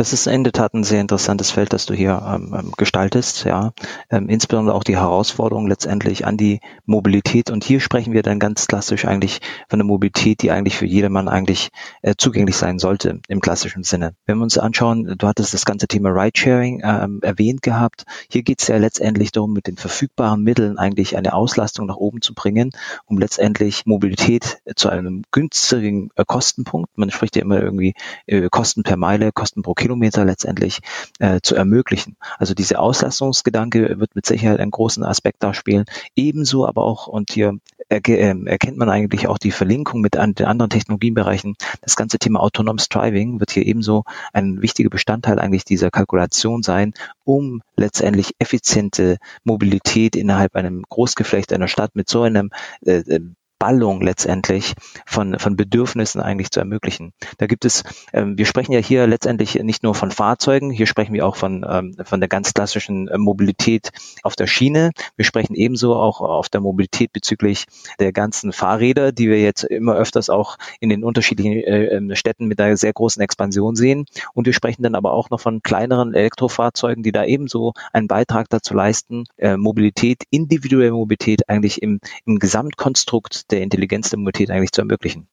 Das 0.00 0.14
ist 0.14 0.26
in 0.26 0.44
der 0.44 0.54
Tat 0.54 0.72
ein 0.72 0.82
sehr 0.82 1.02
interessantes 1.02 1.50
Feld, 1.50 1.74
das 1.74 1.84
du 1.84 1.92
hier 1.92 2.22
ähm, 2.26 2.56
ähm, 2.58 2.72
gestaltest, 2.74 3.44
ja. 3.44 3.74
Ähm, 4.08 4.30
insbesondere 4.30 4.74
auch 4.74 4.82
die 4.82 4.96
Herausforderung 4.96 5.66
letztendlich 5.66 6.24
an 6.24 6.38
die 6.38 6.60
Mobilität. 6.86 7.50
Und 7.50 7.64
hier 7.64 7.80
sprechen 7.80 8.14
wir 8.14 8.22
dann 8.22 8.38
ganz 8.38 8.66
klassisch 8.66 9.04
eigentlich 9.04 9.40
von 9.68 9.78
der 9.78 9.84
Mobilität, 9.84 10.40
die 10.40 10.52
eigentlich 10.52 10.78
für 10.78 10.86
jedermann 10.86 11.28
eigentlich 11.28 11.68
äh, 12.00 12.14
zugänglich 12.16 12.56
sein 12.56 12.78
sollte 12.78 13.20
im 13.28 13.40
klassischen 13.40 13.82
Sinne. 13.82 14.14
Wenn 14.24 14.38
wir 14.38 14.42
uns 14.44 14.56
anschauen, 14.56 15.16
du 15.18 15.26
hattest 15.26 15.52
das 15.52 15.66
ganze 15.66 15.86
Thema 15.86 16.08
Ridesharing 16.08 16.80
ähm, 16.82 17.18
erwähnt 17.20 17.60
gehabt. 17.60 18.04
Hier 18.30 18.42
geht 18.42 18.62
es 18.62 18.68
ja 18.68 18.78
letztendlich 18.78 19.32
darum, 19.32 19.52
mit 19.52 19.66
den 19.66 19.76
verfügbaren 19.76 20.42
Mitteln 20.42 20.78
eigentlich 20.78 21.18
eine 21.18 21.34
Auslastung 21.34 21.84
nach 21.84 21.96
oben 21.96 22.22
zu 22.22 22.32
bringen, 22.32 22.70
um 23.04 23.18
letztendlich 23.18 23.84
Mobilität 23.84 24.62
zu 24.76 24.88
einem 24.88 25.24
günstigen 25.30 26.08
äh, 26.16 26.24
Kostenpunkt, 26.26 26.96
man 26.96 27.10
spricht 27.10 27.36
ja 27.36 27.42
immer 27.42 27.60
irgendwie 27.60 27.92
äh, 28.24 28.48
Kosten 28.50 28.82
per 28.82 28.96
Meile, 28.96 29.30
Kosten 29.30 29.60
pro 29.60 29.74
Kilometer, 29.74 29.89
Kilometer 29.90 30.24
letztendlich 30.24 30.78
äh, 31.18 31.40
zu 31.42 31.56
ermöglichen. 31.56 32.16
Also 32.38 32.54
diese 32.54 32.78
Auslastungsgedanke 32.78 33.98
wird 33.98 34.14
mit 34.14 34.24
Sicherheit 34.24 34.60
einen 34.60 34.70
großen 34.70 35.02
Aspekt 35.02 35.42
darspielen. 35.42 35.84
Ebenso 36.14 36.64
aber 36.64 36.84
auch, 36.84 37.08
und 37.08 37.32
hier 37.32 37.58
ähm, 37.90 38.46
erkennt 38.46 38.76
man 38.76 38.88
eigentlich 38.88 39.26
auch 39.26 39.38
die 39.38 39.50
Verlinkung 39.50 40.00
mit 40.00 40.14
den 40.14 40.46
anderen 40.46 40.70
Technologiebereichen. 40.70 41.56
Das 41.80 41.96
ganze 41.96 42.20
Thema 42.20 42.38
Autonomous 42.40 42.88
Driving 42.88 43.40
wird 43.40 43.50
hier 43.50 43.66
ebenso 43.66 44.04
ein 44.32 44.62
wichtiger 44.62 44.90
Bestandteil 44.90 45.40
eigentlich 45.40 45.64
dieser 45.64 45.90
Kalkulation 45.90 46.62
sein, 46.62 46.94
um 47.24 47.60
letztendlich 47.76 48.36
effiziente 48.38 49.16
Mobilität 49.42 50.14
innerhalb 50.14 50.54
einem 50.54 50.84
Großgeflecht 50.88 51.52
einer 51.52 51.66
Stadt 51.66 51.96
mit 51.96 52.08
so 52.08 52.22
einem 52.22 52.50
äh, 52.86 52.98
äh 52.98 53.20
Ballung 53.60 54.00
letztendlich 54.00 54.72
von, 55.06 55.38
von 55.38 55.54
Bedürfnissen 55.54 56.20
eigentlich 56.20 56.50
zu 56.50 56.58
ermöglichen. 56.60 57.12
Da 57.38 57.46
gibt 57.46 57.64
es, 57.64 57.84
ähm, 58.12 58.36
wir 58.36 58.46
sprechen 58.46 58.72
ja 58.72 58.80
hier 58.80 59.06
letztendlich 59.06 59.54
nicht 59.62 59.82
nur 59.82 59.94
von 59.94 60.10
Fahrzeugen, 60.10 60.70
hier 60.70 60.86
sprechen 60.86 61.12
wir 61.12 61.26
auch 61.26 61.36
von, 61.36 61.64
ähm, 61.68 61.94
von 62.02 62.20
der 62.20 62.28
ganz 62.28 62.54
klassischen 62.54 63.06
äh, 63.08 63.18
Mobilität 63.18 63.90
auf 64.22 64.34
der 64.34 64.46
Schiene. 64.46 64.92
Wir 65.16 65.26
sprechen 65.26 65.54
ebenso 65.54 65.94
auch 65.94 66.22
auf 66.22 66.48
der 66.48 66.62
Mobilität 66.62 67.12
bezüglich 67.12 67.66
der 68.00 68.12
ganzen 68.12 68.52
Fahrräder, 68.52 69.12
die 69.12 69.28
wir 69.28 69.40
jetzt 69.40 69.64
immer 69.64 69.94
öfters 69.94 70.30
auch 70.30 70.56
in 70.80 70.88
den 70.88 71.04
unterschiedlichen 71.04 71.52
äh, 71.52 71.96
ähm, 71.96 72.14
Städten 72.14 72.46
mit 72.46 72.60
einer 72.60 72.78
sehr 72.78 72.94
großen 72.94 73.22
Expansion 73.22 73.76
sehen. 73.76 74.06
Und 74.32 74.46
wir 74.46 74.54
sprechen 74.54 74.82
dann 74.82 74.94
aber 74.94 75.12
auch 75.12 75.28
noch 75.28 75.40
von 75.40 75.62
kleineren 75.62 76.14
Elektrofahrzeugen, 76.14 77.02
die 77.02 77.12
da 77.12 77.26
ebenso 77.26 77.74
einen 77.92 78.08
Beitrag 78.08 78.48
dazu 78.48 78.72
leisten, 78.72 79.24
äh, 79.36 79.58
Mobilität, 79.58 80.22
individuelle 80.30 80.92
Mobilität 80.92 81.46
eigentlich 81.50 81.82
im, 81.82 82.00
im 82.24 82.38
Gesamtkonstrukt 82.38 83.49
der 83.50 83.62
Intelligenz 83.62 84.10
der 84.10 84.18
Mobilität 84.18 84.50
eigentlich 84.50 84.72
zu 84.72 84.80
ermöglichen. 84.80 85.28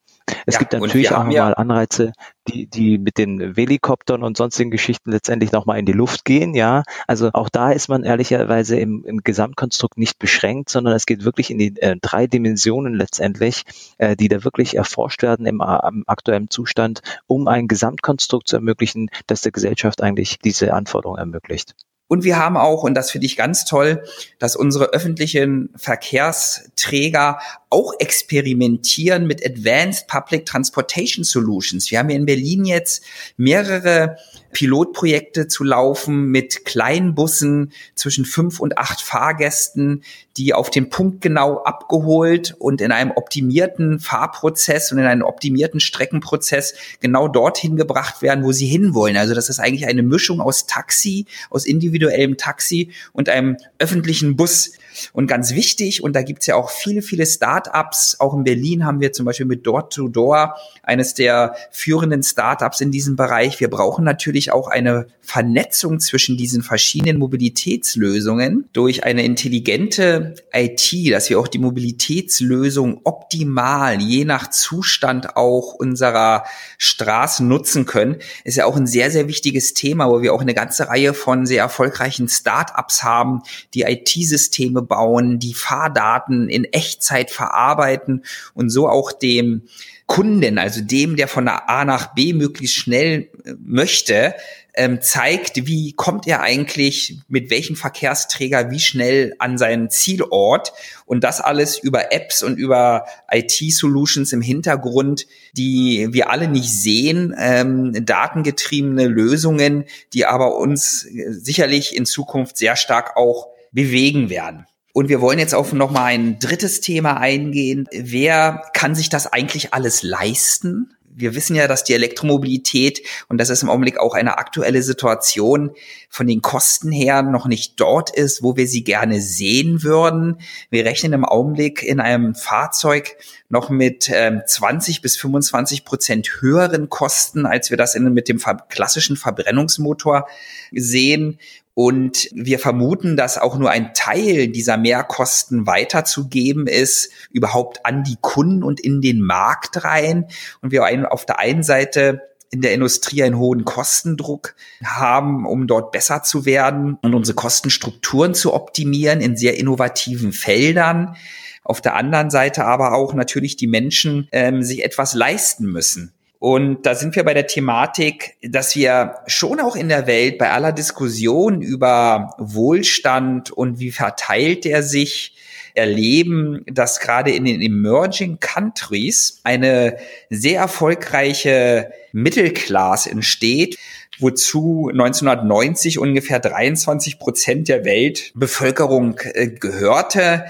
Es 0.46 0.56
ja, 0.56 0.60
gibt 0.60 0.74
natürlich 0.74 1.12
auch 1.12 1.24
nochmal 1.24 1.56
Anreize, 1.56 2.12
die, 2.48 2.68
die 2.68 2.98
mit 2.98 3.18
den 3.18 3.54
Helikoptern 3.56 4.24
und 4.24 4.36
sonstigen 4.36 4.72
Geschichten 4.72 5.12
letztendlich 5.12 5.52
nochmal 5.52 5.80
in 5.80 5.86
die 5.86 5.94
Luft 5.94 6.26
gehen, 6.26 6.54
ja. 6.54 6.84
Also 7.08 7.30
auch 7.34 7.50
da 7.50 7.72
ist 7.72 7.88
man 7.88 8.04
ehrlicherweise 8.04 8.78
im, 8.78 9.06
im 9.06 9.20
Gesamtkonstrukt 9.24 9.98
nicht 9.98 10.20
beschränkt, 10.20 10.70
sondern 10.70 10.96
es 10.96 11.06
geht 11.06 11.24
wirklich 11.24 11.50
in 11.50 11.58
die 11.58 11.80
äh, 11.82 11.96
drei 12.02 12.28
Dimensionen 12.28 12.94
letztendlich, 12.94 13.64
äh, 13.98 14.18
die 14.18 14.28
da 14.28 14.44
wirklich 14.44 14.76
erforscht 14.76 15.24
werden 15.24 15.46
im, 15.46 15.62
im 15.62 16.04
aktuellen 16.08 16.50
Zustand, 16.50 17.02
um 17.28 17.48
ein 17.48 17.68
Gesamtkonstrukt 17.68 18.50
zu 18.50 18.58
ermöglichen, 18.58 19.10
das 19.28 19.42
der 19.42 19.54
Gesellschaft 19.54 20.02
eigentlich 20.04 20.40
diese 20.40 20.74
Anforderungen 20.74 21.20
ermöglicht. 21.20 21.76
Und 22.08 22.24
wir 22.24 22.38
haben 22.38 22.56
auch, 22.56 22.84
und 22.84 22.94
das 22.94 23.12
finde 23.12 23.28
ich 23.28 23.36
ganz 23.36 23.66
toll, 23.66 24.04
dass 24.40 24.56
unsere 24.56 24.94
öffentlichen 24.94 25.70
Verkehrsträger 25.76 27.40
auch 27.70 27.94
experimentieren 28.00 29.28
mit 29.28 29.46
Advanced 29.46 30.08
Public 30.08 30.46
Transportation 30.46 31.26
Solutions. 31.26 31.92
Wir 31.92 32.00
haben 32.00 32.08
hier 32.08 32.18
in 32.18 32.26
Berlin 32.26 32.64
jetzt 32.64 33.04
mehrere 33.36 34.18
Pilotprojekte 34.54 35.48
zu 35.48 35.66
laufen 35.66 36.28
mit 36.32 36.64
kleinen 36.64 37.14
Bussen 37.14 37.74
zwischen 37.96 38.24
fünf 38.24 38.62
und 38.62 38.78
acht 38.78 39.02
Fahrgästen, 39.02 40.04
die 40.38 40.54
auf 40.54 40.70
den 40.70 40.90
Punkt 40.90 41.22
genau 41.22 41.64
abgeholt 41.64 42.56
und 42.60 42.82
in 42.82 42.92
einem 42.92 43.12
optimierten 43.12 44.00
Fahrprozess 44.00 44.92
und 44.92 45.00
in 45.00 45.06
einem 45.06 45.24
optimierten 45.24 45.80
Streckenprozess 45.80 46.76
genau 47.00 47.28
dorthin 47.28 47.76
gebracht 47.76 48.22
werden, 48.22 48.44
wo 48.44 48.52
sie 48.52 48.68
hinwollen. 48.68 49.18
Also 49.18 49.34
das 49.34 49.50
ist 49.50 49.60
eigentlich 49.60 49.88
eine 49.88 50.04
Mischung 50.04 50.40
aus 50.40 50.68
Taxi, 50.68 51.26
aus 51.50 51.66
individuellem 51.66 52.38
Taxi 52.38 52.92
und 53.14 53.30
einem 53.30 53.58
öffentlichen 53.80 54.36
Bus. 54.36 54.74
Und 55.14 55.28
ganz 55.28 55.54
wichtig, 55.54 56.04
und 56.04 56.16
da 56.16 56.22
gibt's 56.22 56.46
ja 56.46 56.56
auch 56.56 56.70
viele, 56.70 57.02
viele 57.02 57.26
Startups, 57.26 58.18
auch 58.20 58.34
in 58.34 58.44
Berlin 58.44 58.86
haben 58.86 59.00
wir 59.00 59.14
zum 59.14 59.26
Beispiel 59.26 59.46
mit 59.46 59.66
Door-to-Door 59.66 60.56
eines 60.84 61.14
der 61.14 61.56
führenden 61.72 62.24
Startups 62.24 62.82
in 62.82 62.92
diesem 62.92 63.16
Bereich. 63.16 63.60
Wir 63.60 63.70
brauchen 63.70 64.04
natürlich 64.04 64.52
auch 64.52 64.68
eine 64.68 65.08
Vernetzung 65.22 66.00
zwischen 66.00 66.38
diesen 66.38 66.64
verschiedenen 66.64 67.18
Mobilitätslösungen 67.18 68.70
durch 68.74 69.04
eine 69.04 69.24
intelligente 69.24 70.36
IT, 70.54 71.14
dass 71.14 71.30
wir 71.30 71.40
auch 71.40 71.48
die 71.48 71.60
Mobilitätslösung 71.60 73.02
optimal, 73.04 74.02
je 74.02 74.26
nach 74.26 74.50
Zustand 74.50 75.36
auch 75.36 75.74
unserer 75.74 76.46
Straßen 76.78 77.48
nutzen 77.48 77.86
können, 77.86 78.18
ist 78.44 78.56
ja 78.56 78.66
auch 78.66 78.78
ein 78.78 78.88
sehr, 78.88 79.12
sehr 79.12 79.28
wichtiges 79.28 79.74
Thema, 79.74 80.10
wo 80.10 80.22
wir 80.22 80.34
auch 80.34 80.42
eine 80.42 80.54
ganze 80.54 80.88
Reihe 80.88 81.14
von 81.14 81.46
sehr 81.46 81.62
erfolgreichen 81.62 82.30
Startups 82.30 83.04
haben, 83.04 83.42
die 83.74 83.82
IT-Systeme 83.82 84.82
bauen, 84.88 85.40
die 85.40 85.54
Fahrdaten 85.54 86.50
in 86.50 86.64
Echtzeit 86.66 87.32
verarbeiten 87.32 88.24
und 88.54 88.70
so 88.70 88.88
auch 88.88 89.12
dem 89.12 89.64
Kunden, 90.08 90.58
also 90.58 90.82
dem, 90.82 91.18
der 91.18 91.28
von 91.28 91.48
A 91.50 91.84
nach 91.84 92.14
B 92.16 92.34
möglichst 92.34 92.78
schnell 92.78 93.30
äh, 93.44 93.54
möchte, 93.60 94.34
ähm, 94.78 95.02
zeigt, 95.02 95.68
wie 95.68 95.92
kommt 95.94 96.28
er 96.28 96.42
eigentlich 96.42 97.20
mit 97.28 97.50
welchem 97.50 97.76
Verkehrsträger 97.76 98.70
wie 98.70 98.80
schnell 98.80 99.34
an 99.40 99.58
seinen 99.58 99.90
Zielort 99.90 100.72
und 101.06 101.24
das 101.24 101.42
alles 101.42 101.80
über 101.80 102.14
Apps 102.14 102.44
und 102.44 102.58
über 102.58 103.06
IT-Solutions 103.32 104.32
im 104.34 104.42
Hintergrund, 104.42 105.26
die 105.54 106.08
wir 106.12 106.30
alle 106.30 106.48
nicht 106.48 106.70
sehen, 106.70 107.36
ähm, 107.38 108.06
datengetriebene 108.06 109.08
Lösungen, 109.08 109.86
die 110.14 110.26
aber 110.26 110.56
uns 110.56 111.06
äh, 111.06 111.32
sicherlich 111.32 111.96
in 111.96 112.06
Zukunft 112.06 112.56
sehr 112.56 112.76
stark 112.76 113.18
auch 113.18 113.48
bewegen 113.72 114.30
werden. 114.30 114.68
Und 114.98 115.10
wir 115.10 115.22
wollen 115.22 115.38
jetzt 115.38 115.54
auf 115.54 115.74
noch 115.74 115.92
mal 115.92 116.06
ein 116.06 116.40
drittes 116.40 116.82
Thema 116.82 117.18
eingehen. 117.18 117.88
Wer 117.92 118.64
kann 118.74 118.96
sich 118.96 119.10
das 119.10 119.32
eigentlich 119.32 119.72
alles 119.72 120.02
leisten? 120.02 120.98
wir 121.18 121.34
wissen 121.34 121.56
ja, 121.56 121.68
dass 121.68 121.84
die 121.84 121.96
Elektromobilität, 121.96 123.02
und 123.28 123.40
das 123.40 123.50
ist 123.50 123.64
im 123.64 123.70
Augenblick 123.70 123.98
auch 123.98 124.14
eine 124.14 124.38
aktuelle 124.38 124.84
Situation, 124.84 125.72
von 126.10 126.28
den 126.28 126.42
Kosten 126.42 126.92
her 126.92 127.22
noch 127.22 127.48
nicht 127.48 127.80
dort 127.80 128.10
ist, 128.10 128.42
wo 128.42 128.56
wir 128.56 128.68
sie 128.68 128.84
gerne 128.84 129.22
sehen 129.22 129.84
würden. 129.84 130.40
Wir 130.70 130.86
rechnen 130.86 131.14
im 131.14 131.26
Augenblick 131.26 131.84
in 131.84 132.00
einem 132.00 132.34
Fahrzeug 132.34 133.18
noch 133.50 133.70
mit 133.70 134.10
ähm, 134.12 134.42
20 134.46 135.02
bis 135.02 135.18
25 135.18 135.86
Prozent 135.86 136.42
höheren 136.42 136.90
Kosten, 136.90 137.46
als 137.46 137.70
wir 137.70 137.78
das 137.78 137.96
in, 137.96 138.14
mit 138.14 138.30
dem 138.30 138.42
klassischen 138.70 139.18
Verbrennungsmotor 139.18 140.28
sehen. 140.72 141.40
Und 141.74 142.30
wir 142.34 142.58
vermuten, 142.58 143.18
dass 143.18 143.38
auch 143.38 143.56
nur 143.56 143.70
ein 143.70 143.94
Teil 143.94 144.48
dieser 144.48 144.78
Mehrkosten 144.78 145.68
weiterzugeben 145.68 146.66
ist, 146.66 147.12
überhaupt 147.30 147.86
an 147.86 148.04
die 148.04 148.18
Kunden 148.20 148.64
und 148.64 148.80
in 148.80 149.00
den 149.00 149.22
Markt 149.22 149.84
rein. 149.84 150.26
Und 150.62 150.72
wir 150.72 151.12
auf 151.12 151.28
der 151.28 151.38
einen 151.38 151.62
Seite 151.62 152.24
in 152.52 152.62
der 152.62 152.74
Industrie 152.74 153.24
einen 153.24 153.38
hohen 153.38 153.66
Kostendruck 153.66 154.56
haben, 154.84 155.46
um 155.46 155.68
dort 155.68 155.92
besser 155.92 156.24
zu 156.24 156.46
werden 156.46 156.98
und 157.02 157.14
unsere 157.14 157.36
Kostenstrukturen 157.36 158.34
zu 158.34 158.54
optimieren 158.54 159.22
in 159.22 159.36
sehr 159.36 159.58
innovativen 159.58 160.32
Feldern. 160.32 161.16
Auf 161.64 161.82
der 161.82 161.96
anderen 161.96 162.30
Seite 162.30 162.66
aber 162.66 162.94
auch 162.94 163.14
natürlich 163.14 163.58
die 163.58 163.68
Menschen 163.68 164.30
ähm, 164.32 164.64
sich 164.64 164.86
etwas 164.86 165.14
leisten 165.14 165.66
müssen. 165.66 166.14
Und 166.40 166.86
da 166.86 166.96
sind 166.96 167.16
wir 167.16 167.24
bei 167.24 167.34
der 167.34 167.48
Thematik, 167.48 168.38
dass 168.42 168.76
wir 168.76 169.16
schon 169.26 169.60
auch 169.60 169.76
in 169.76 169.90
der 169.90 170.06
Welt 170.08 170.38
bei 170.38 170.52
aller 170.52 170.72
Diskussion 170.72 171.62
über 171.62 172.36
Wohlstand 172.38 173.52
und 173.52 173.80
wie 173.80 173.92
verteilt 173.92 174.66
er 174.66 174.84
sich, 174.84 175.36
erleben, 175.78 176.64
dass 176.66 177.00
gerade 177.00 177.32
in 177.32 177.46
den 177.46 177.62
Emerging 177.62 178.40
Countries 178.40 179.40
eine 179.44 179.98
sehr 180.30 180.62
erfolgreiche 180.62 181.92
Mittelklasse 182.12 183.12
entsteht, 183.12 183.78
wozu 184.20 184.90
1990 184.92 186.00
ungefähr 186.00 186.40
23 186.40 187.20
Prozent 187.20 187.68
der 187.68 187.86
Weltbevölkerung 187.86 189.20
äh, 189.34 189.48
gehörte 189.48 190.46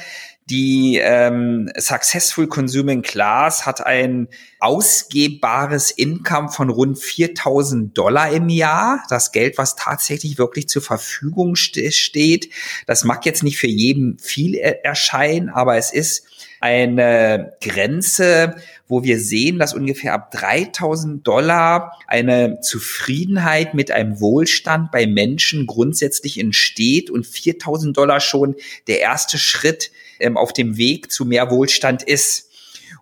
Die 0.49 0.97
ähm, 1.03 1.69
Successful 1.77 2.47
Consuming 2.47 3.01
Class 3.01 3.65
hat 3.65 3.85
ein 3.85 4.29
ausgebbares 4.59 5.91
Income 5.91 6.49
von 6.49 6.69
rund 6.69 6.97
4000 6.97 7.97
Dollar 7.97 8.31
im 8.31 8.47
Jahr. 8.47 9.03
Das 9.09 9.33
Geld, 9.33 9.57
was 9.57 9.75
tatsächlich 9.75 10.37
wirklich 10.37 10.69
zur 10.69 10.81
Verfügung 10.81 11.57
st 11.57 11.93
steht. 11.93 12.49
Das 12.85 13.03
mag 13.03 13.25
jetzt 13.25 13.43
nicht 13.43 13.57
für 13.57 13.67
jeden 13.67 14.19
viel 14.19 14.55
er 14.55 14.85
erscheinen, 14.85 15.49
aber 15.49 15.75
es 15.75 15.91
ist 15.91 16.25
eine 16.61 17.53
Grenze, 17.59 18.55
wo 18.87 19.03
wir 19.03 19.19
sehen, 19.19 19.59
dass 19.59 19.73
ungefähr 19.73 20.13
ab 20.13 20.31
3000 20.31 21.27
Dollar 21.27 21.91
eine 22.07 22.61
Zufriedenheit 22.61 23.73
mit 23.73 23.91
einem 23.91 24.21
Wohlstand 24.21 24.91
bei 24.91 25.07
Menschen 25.07 25.67
grundsätzlich 25.67 26.39
entsteht 26.39 27.09
und 27.09 27.27
4000 27.27 27.97
Dollar 27.97 28.21
schon 28.21 28.55
der 28.87 29.01
erste 29.01 29.37
Schritt 29.37 29.91
ähm, 30.19 30.37
auf 30.37 30.53
dem 30.53 30.77
Weg 30.77 31.11
zu 31.11 31.25
mehr 31.25 31.51
Wohlstand 31.51 32.03
ist. 32.03 32.49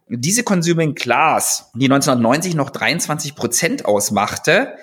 Diese 0.07 0.43
Consuming 0.43 0.93
Class, 0.93 1.71
die 1.73 1.85
1990 1.85 2.55
noch 2.55 2.69
23 2.69 3.35
Prozent 3.35 3.85
ausmachte, 3.85 4.75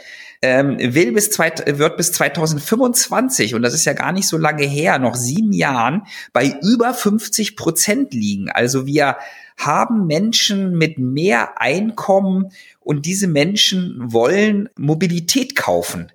ähm, 0.42 0.76
will 0.80 1.12
bis 1.12 1.30
zwei, 1.30 1.52
wird 1.66 1.96
bis 1.96 2.10
2025, 2.12 3.54
und 3.54 3.62
das 3.62 3.74
ist 3.74 3.84
ja 3.84 3.92
gar 3.92 4.10
nicht 4.10 4.26
so 4.26 4.36
lange 4.36 4.64
her, 4.64 4.98
noch 4.98 5.14
sieben 5.14 5.52
Jahren, 5.52 6.02
bei 6.32 6.58
über 6.62 6.92
50 6.92 7.54
Prozent 7.56 8.12
liegen. 8.12 8.50
Also 8.50 8.84
wir 8.84 9.16
haben 9.56 10.08
Menschen 10.08 10.76
mit 10.76 10.98
mehr 10.98 11.60
Einkommen 11.60 12.50
und 12.80 13.06
diese 13.06 13.28
Menschen 13.28 14.12
wollen 14.12 14.68
Mobilität 14.76 15.54
kaufen 15.54 16.10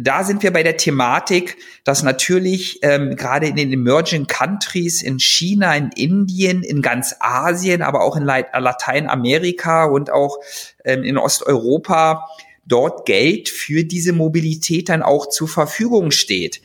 da 0.00 0.24
sind 0.24 0.42
wir 0.42 0.52
bei 0.52 0.62
der 0.62 0.76
Thematik, 0.76 1.56
dass 1.84 2.02
natürlich 2.02 2.80
ähm, 2.82 3.14
gerade 3.14 3.46
in 3.46 3.56
den 3.56 3.72
Emerging 3.72 4.26
Countries, 4.26 5.02
in 5.02 5.20
China, 5.20 5.74
in 5.76 5.90
Indien, 5.94 6.62
in 6.62 6.82
ganz 6.82 7.14
Asien, 7.20 7.80
aber 7.82 8.02
auch 8.02 8.16
in 8.16 8.24
Lateinamerika 8.24 9.84
und 9.84 10.10
auch 10.10 10.38
ähm, 10.84 11.04
in 11.04 11.16
Osteuropa 11.16 12.28
dort 12.66 13.06
Geld 13.06 13.48
für 13.48 13.84
diese 13.84 14.12
Mobilität 14.12 14.88
dann 14.88 15.02
auch 15.02 15.28
zur 15.28 15.48
Verfügung 15.48 16.10
steht. 16.10 16.60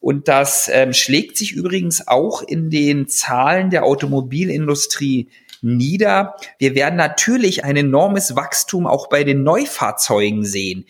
Und 0.00 0.26
das 0.26 0.68
ähm, 0.72 0.92
schlägt 0.92 1.36
sich 1.36 1.52
übrigens 1.52 2.08
auch 2.08 2.42
in 2.42 2.70
den 2.70 3.06
Zahlen 3.06 3.70
der 3.70 3.84
Automobilindustrie 3.84 5.28
nieder. 5.62 6.34
Wir 6.58 6.74
werden 6.74 6.96
natürlich 6.96 7.64
ein 7.64 7.76
enormes 7.76 8.36
Wachstum 8.36 8.86
auch 8.86 9.08
bei 9.08 9.24
den 9.24 9.42
Neufahrzeugen 9.42 10.44
sehen. 10.44 10.84